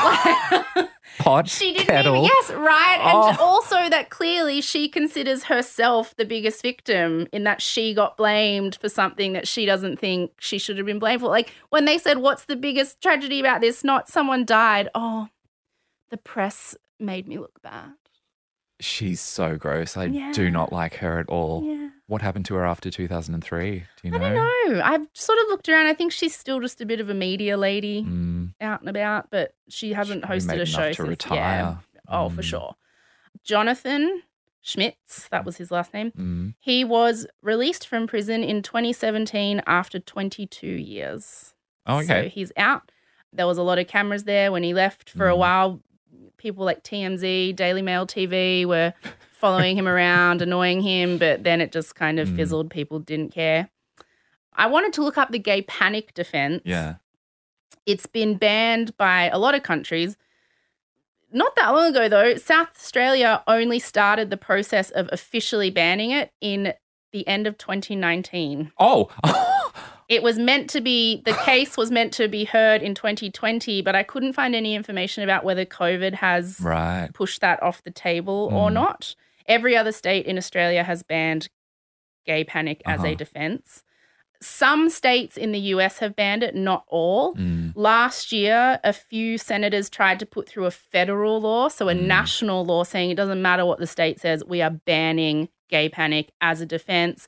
[0.79, 0.89] Oh.
[1.19, 2.13] Pot she didn't kettle.
[2.17, 2.99] even, yes, right.
[3.01, 3.43] And Oh.
[3.43, 8.91] also that clearly she considers herself the biggest victim in that she got blamed for
[8.91, 11.29] something that she doesn't think she should have been blamed for.
[11.29, 13.83] Like when they said, What's the biggest tragedy about this?
[13.83, 14.91] Not someone died.
[14.95, 15.29] Oh,
[16.11, 17.93] the press made me look bad.
[18.79, 19.97] She's so gross.
[19.97, 20.33] I Yeah.
[20.33, 21.63] do not like her at all.
[21.65, 21.89] Yeah.
[22.09, 23.81] What happened to her after 2003?
[23.81, 24.19] Do you know?
[24.19, 24.35] I don't
[24.75, 24.83] know.
[24.85, 25.87] I've sort of looked around.
[25.87, 29.31] I think she's still just a bit of a media lady Mm, out and about,
[29.31, 31.09] but she hasn't She hosted a show to since.
[31.09, 31.39] retire.
[31.39, 31.77] Yeah.
[32.09, 32.45] Oh, for Mm.
[32.45, 32.77] sure.
[33.43, 34.23] Jonathan
[34.61, 36.11] Schmitz, that was his last name.
[36.13, 36.55] mm.
[36.61, 41.55] He was released from prison in 2017 after 22 years.
[41.87, 42.29] Oh, So okay.
[42.29, 42.91] he's out.
[43.33, 45.39] There was a lot of cameras there when he left for a Mm.
[45.39, 45.83] while.
[46.47, 48.95] People like TMZ, Daily Mail TV were
[49.33, 52.37] following him around, annoying him, but then it just kind of Mm.
[52.37, 52.71] fizzled.
[52.71, 53.69] People didn't care.
[54.53, 56.63] I wanted to look up the gay panic defense.
[56.65, 56.95] yeah.
[57.85, 60.17] It's been banned by a lot of countries.
[61.33, 66.31] Not that long ago, though, South Australia only started the process of officially banning it
[66.41, 66.75] in
[67.11, 68.71] the end of 2019.
[68.79, 69.11] Oh.
[70.09, 73.97] It was meant to be, the case was meant to be heard in 2020, but
[73.97, 77.09] I couldn't find any information about whether COVID has right.
[77.13, 78.75] pushed that off the table or Mm.
[78.75, 79.15] not.
[79.47, 81.49] Every other state in Australia has banned
[82.25, 83.09] gay panic as Uh-huh.
[83.11, 83.83] a defense.
[84.41, 87.35] Some states in the US have banned it, not all.
[87.35, 87.73] Mm.
[87.75, 92.03] Last year, a few senators tried to put through a federal law, so a Mm.
[92.03, 96.31] national law saying it doesn't matter what the state says, we are banning gay panic
[96.41, 97.27] as a defense,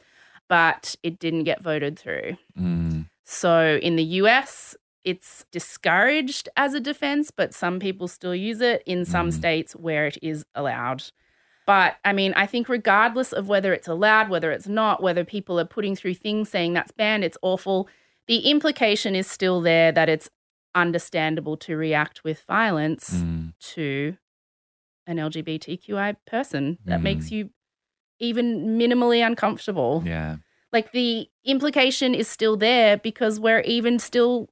[0.49, 2.37] but it didn't get voted through.
[2.59, 3.07] Mm.
[3.25, 8.83] So in the US, it's discouraged as a defense, but some people still use it
[8.87, 9.33] in some Mm.
[9.35, 11.05] states where it is allowed.
[11.67, 15.61] But I mean, I think regardless of whether it's allowed, whether it's not, whether people
[15.61, 17.89] are putting through things saying that's banned, it's awful,
[18.27, 20.31] the implication is still there that it's
[20.75, 23.53] understandable to react with violence Mm.
[23.75, 24.17] to
[25.07, 26.79] an LGBTQI person.
[26.87, 27.33] That makes Mm.
[27.33, 27.51] you
[28.19, 30.37] even minimally uncomfortable Yeah.
[30.73, 34.49] like the implication is still there because we're even still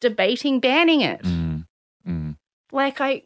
[0.00, 1.22] debating banning it.
[1.22, 1.66] Mm.
[2.06, 2.36] Mm.
[2.72, 3.22] Like I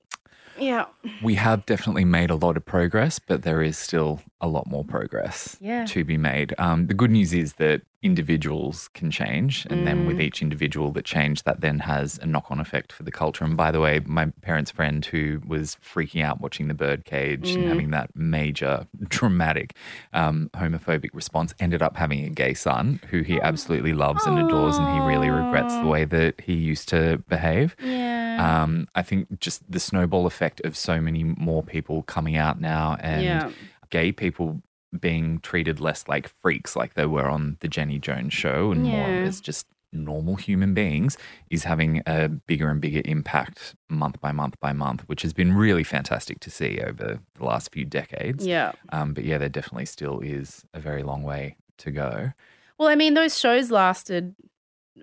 [0.58, 0.86] yeah.
[1.22, 4.84] We have definitely made a lot of progress, but there is still a lot more
[4.84, 5.84] progress Yeah.
[5.86, 6.54] to be made.
[6.58, 10.22] Um, the good news is that individuals can change, and then with Mm.
[10.24, 13.44] each individual that change, that then has a knock on effect for the culture.
[13.44, 17.64] And by the way, my parents' friend who was freaking out watching the birdcage and
[17.64, 17.68] Mm.
[17.68, 19.74] having that major dramatic
[20.12, 24.76] um, homophobic response ended up having a gay son who he absolutely loves and adores,
[24.76, 27.74] and he really regrets the way that he used to behave.
[27.82, 28.13] Yeah.
[28.38, 32.96] Um, I think just the snowball effect of so many more people coming out now
[33.00, 33.50] and yeah.
[33.90, 34.62] gay people
[34.98, 39.08] being treated less like freaks like they were on the Jenny Jones show and more
[39.08, 41.16] as just normal human beings
[41.50, 45.54] is having a bigger and bigger impact month by month by month, which has been
[45.54, 48.46] really fantastic to see over the last few decades.
[48.46, 48.72] Yeah.
[48.90, 52.32] Um, but yeah, there definitely still is a very long way to go.
[52.78, 54.34] Well, I mean, those shows lasted.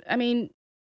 [0.10, 0.50] I mean,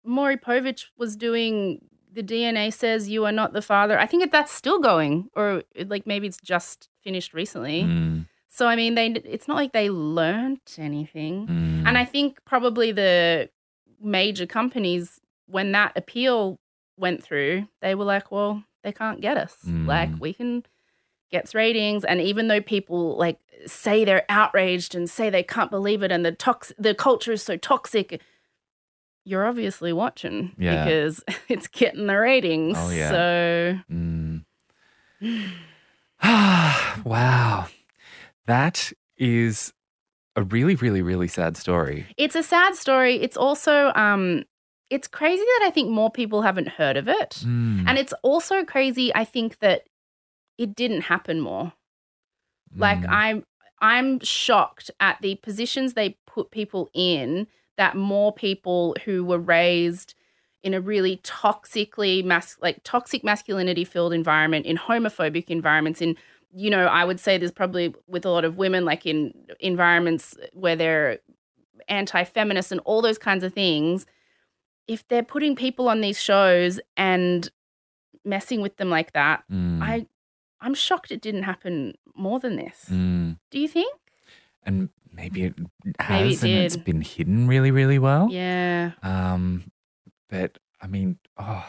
[0.03, 1.81] Maury Povich was doing
[2.15, 3.99] the DNA says you are not the father.
[3.99, 5.63] I think that that's still going, or
[5.93, 7.83] like maybe it's just finished recently.
[7.83, 11.47] Mm, So I mean, they it's not like they learnt anything.
[11.47, 13.49] mm, And I think probably the
[14.01, 16.59] major companies, when that appeal
[16.97, 19.55] went through, they were like, well, they can't get us.
[19.65, 20.19] Like, Mm.
[20.19, 20.63] we can
[21.31, 22.05] get ratings.
[22.05, 26.23] And even though people like say they're outraged and say they can't believe it and
[26.25, 28.21] the tox- the culture is so toxic,
[29.25, 30.85] you're obviously watching Yeah.
[30.85, 32.77] because it's getting the ratings.
[32.79, 33.09] Oh, yeah.
[33.09, 34.45] So Mm.
[37.05, 37.67] wow.
[38.47, 39.73] That is
[40.35, 42.05] a really, really, really sad story.
[42.17, 43.15] it's a sad story.
[43.15, 44.43] It's also um
[44.89, 47.41] it's crazy that I think more people haven't heard of it.
[47.43, 49.83] Mm, And it's also crazy, I think, that
[50.59, 51.73] it didn't happen more.
[52.75, 53.45] Like mm, I'm
[53.81, 57.47] I'm shocked at the positions they put people in
[57.77, 60.15] that more people who were raised
[60.63, 66.15] in a really toxically mas- like toxic masculinity filled environment in homophobic environments in
[66.53, 70.35] you know I would say there's probably with a lot of women like in environments
[70.53, 71.19] where they're
[71.87, 74.05] anti-feminist and all those kinds of things
[74.87, 77.49] if they're putting people on these shows and
[78.23, 80.07] messing with them like that mm, I
[80.61, 82.87] I'm shocked it didn't happen more than this.
[82.89, 83.37] mm.
[83.51, 83.93] Do you think?
[84.63, 85.55] And maybe it
[85.99, 86.85] has, Maybe it and it's did.
[86.85, 88.27] been hidden really, really well.
[88.31, 88.91] Yeah.
[89.03, 89.71] Um,
[90.29, 91.65] but I mean, oh,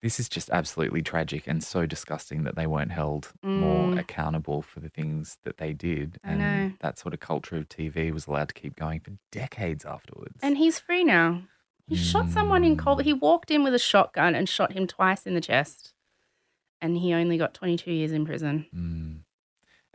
[0.00, 3.98] This is just absolutely tragic and so disgusting that they weren't held more Mm.
[3.98, 6.18] accountable for the things that they did.
[6.22, 6.72] I and know.
[6.80, 10.38] that sort of culture of TV was allowed to keep going for decades afterwards.
[10.40, 11.42] And he's free now.
[11.88, 13.00] He shot someone in cold.
[13.00, 13.04] Mm.
[13.04, 15.94] He walked in with a shotgun and shot him twice in the chest.
[16.80, 18.66] And he only got 22 years in prison.
[18.72, 19.07] Mm.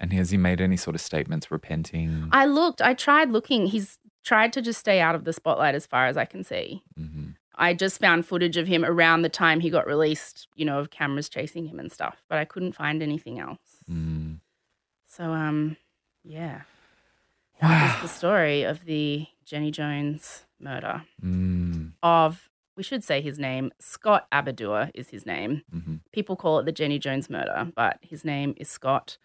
[0.04, 2.28] And has he made any sort of statements repenting?
[2.34, 3.68] I looked, I tried looking.
[3.68, 6.84] He's tried to just stay out of the spotlight as far as I can see.
[7.00, 7.36] Mhm.
[7.56, 10.90] I just found footage of him around the time he got released, you know, of
[10.90, 13.78] cameras chasing him and stuff, but I couldn't find anything else.
[13.90, 14.42] Mm.
[15.08, 15.78] So, um,
[16.22, 16.64] yeah.
[17.62, 21.94] That is the story of the Jenny Jones murder Mm.
[22.04, 25.62] of, we should say his name, Scott Amedure is his name.
[25.74, 26.02] Mhm.
[26.12, 29.18] People call it the Jenny Jones murder, but his name is Scott.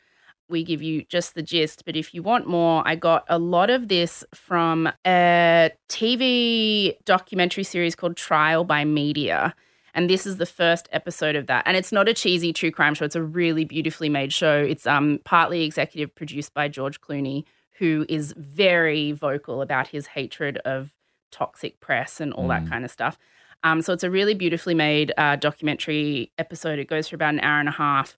[0.49, 3.69] We give you just the gist, but if you want more, I got a lot
[3.71, 9.55] of this from a TV documentary series called Trial by Media.
[9.95, 11.65] And this is the first episode of that.
[11.67, 13.05] And it's not a cheesy true crime show.
[13.05, 14.59] It's a really beautifully made show.
[14.63, 17.45] It's um partly executive produced by George Clooney,
[17.79, 20.91] who is very vocal about his hatred of
[21.31, 22.69] toxic press and all that Mm.
[22.71, 23.19] kind of stuff.
[23.65, 26.79] Um, so it's a really beautifully made uh, documentary episode.
[26.79, 28.17] It goes for about an hour and a half.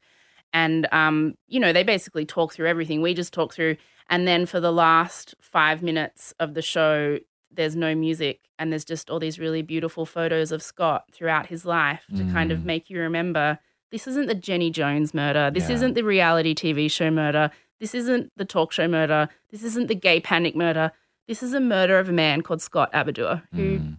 [0.53, 3.03] And, um, you know, they basically talk through everything.
[3.03, 3.77] We just talk through.
[4.09, 7.19] And then for the last five minutes of the show,
[7.53, 8.41] there's no music.
[8.59, 12.51] And there's just all these really beautiful photos of Scott throughout his life to kind
[12.53, 12.65] of Mm.
[12.65, 13.59] make you remember
[13.91, 15.51] this isn't the Jenny Jones murder.
[15.51, 15.75] This Yeah.
[15.77, 17.51] isn't the reality TV show murder.
[17.81, 19.29] This isn't the talk show murder.
[19.51, 20.93] This isn't the gay panic murder.
[21.27, 23.97] This is a murder of a man called Scott Amedure who Mm.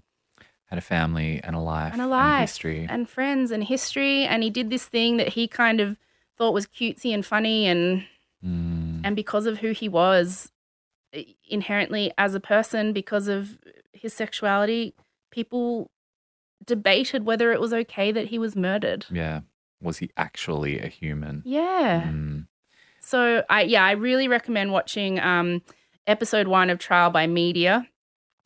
[0.68, 2.88] Had a family and a life and a life history.
[2.90, 5.98] and friends and history and he did this thing that he kind of
[6.42, 8.04] thought was cutesy and funny and
[8.44, 9.02] Mm.
[9.06, 10.52] and because of who he was
[11.48, 13.60] inherently as a person because of
[13.94, 14.96] his sexuality
[15.32, 15.92] people
[16.66, 19.42] debated whether it was okay that he was murdered Yeah.
[19.82, 21.42] Was he actually a human?
[21.46, 22.48] yeah Mm.
[23.00, 25.62] so i yeah i really recommend watching um
[26.08, 27.88] episode 1 of trial by media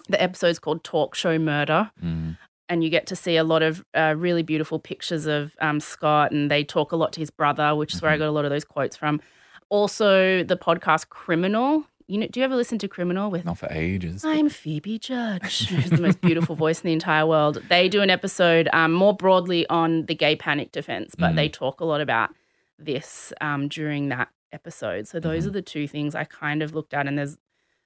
[0.09, 2.38] the episode's called talk show murder Mm.
[2.70, 6.32] And you get to see a lot of uh, really beautiful pictures of um, Scott,
[6.32, 8.20] and they talk a lot to his brother, which is where I Mhm.
[8.20, 9.22] got a lot of those quotes from.
[9.70, 11.86] Also, the podcast Criminal.
[12.08, 13.46] You know, do you ever listen to Criminal with?
[13.46, 14.24] Not for ages.
[14.24, 17.62] I'm Phoebe Judge, who's the most beautiful voice in the entire world.
[17.68, 21.36] They do an episode um, more broadly on the gay panic defense, but Mm.
[21.36, 22.30] they talk a lot about
[22.78, 25.08] this um, during that episode.
[25.08, 25.48] So those Mhm.
[25.48, 27.38] are the two things I kind of looked at, and there's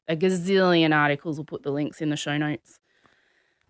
[0.07, 1.37] a gazillion articles.
[1.37, 2.78] We'll put the links in the show notes.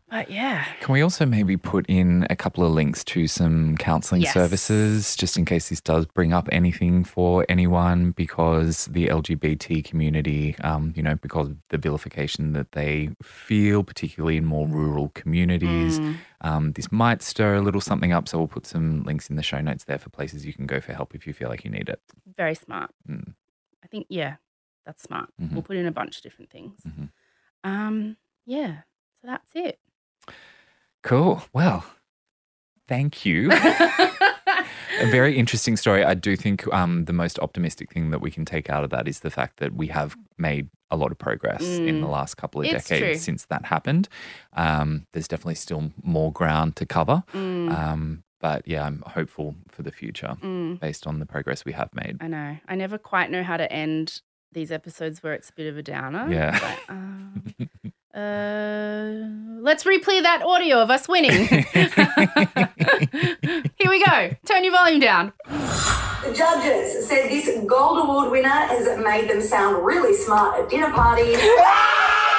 [0.09, 4.21] But yeah, Can we also maybe put in a couple of links to some counselling
[4.23, 4.33] Yes.
[4.33, 8.11] services, just in case this does bring up anything for anyone?
[8.11, 14.37] Because the LGBT community, um, you know, because of the vilification that they feel, particularly
[14.37, 16.15] in more rural communities, Mm.
[16.41, 18.27] um, this might stir a little something up.
[18.27, 20.81] So we'll put some links in the show notes there for places you can go
[20.81, 22.01] for help if you feel like you need it.
[22.35, 22.91] very smart.
[23.07, 23.35] Mm.
[23.83, 24.35] I think yeah,
[24.85, 25.29] that's smart.
[25.41, 25.53] Mhm.
[25.53, 26.79] We'll put in a bunch of different things.
[26.87, 27.09] Mhm.
[27.63, 28.81] Um, yeah.
[29.21, 29.77] So that's it.
[31.03, 31.41] Cool.
[31.53, 31.85] Well,
[32.87, 33.49] thank you.
[33.51, 36.03] a very interesting story.
[36.03, 39.07] I do think um, the most optimistic thing that we can take out of that
[39.07, 42.11] is the fact that we have made a lot of progress in the Mm.
[42.11, 43.15] last couple of It's decades true.
[43.15, 44.09] since that happened.
[44.53, 47.23] Um, there's definitely still more ground to cover.
[47.33, 51.73] Mm, Um, but yeah, I'm hopeful for the future mm, based on the progress we
[51.73, 52.17] have made.
[52.21, 52.57] I know.
[52.67, 54.21] I never quite know how to end
[54.51, 56.27] these episodes where it's a bit of a downer.
[56.31, 56.57] Yeah.
[56.59, 57.43] But, um,
[58.13, 59.13] uh,
[59.61, 61.31] let's replay that audio of us winning.
[63.77, 64.31] Here we go.
[64.45, 65.31] Turn your volume down.
[65.47, 70.91] The judges said this Gold Award winner has made them sound really smart at dinner
[70.91, 71.39] parties.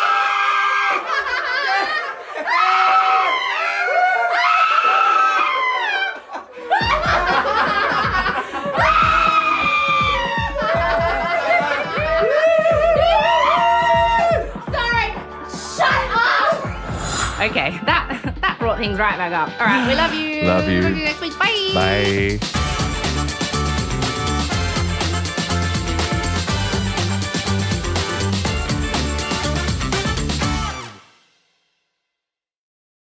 [17.40, 19.48] Okay, that that brought things right back up.
[19.60, 20.42] All right, we love you.
[20.46, 20.82] Love you.
[20.82, 21.38] Love you next week.
[21.38, 21.70] Bye.
[21.74, 22.69] Bye.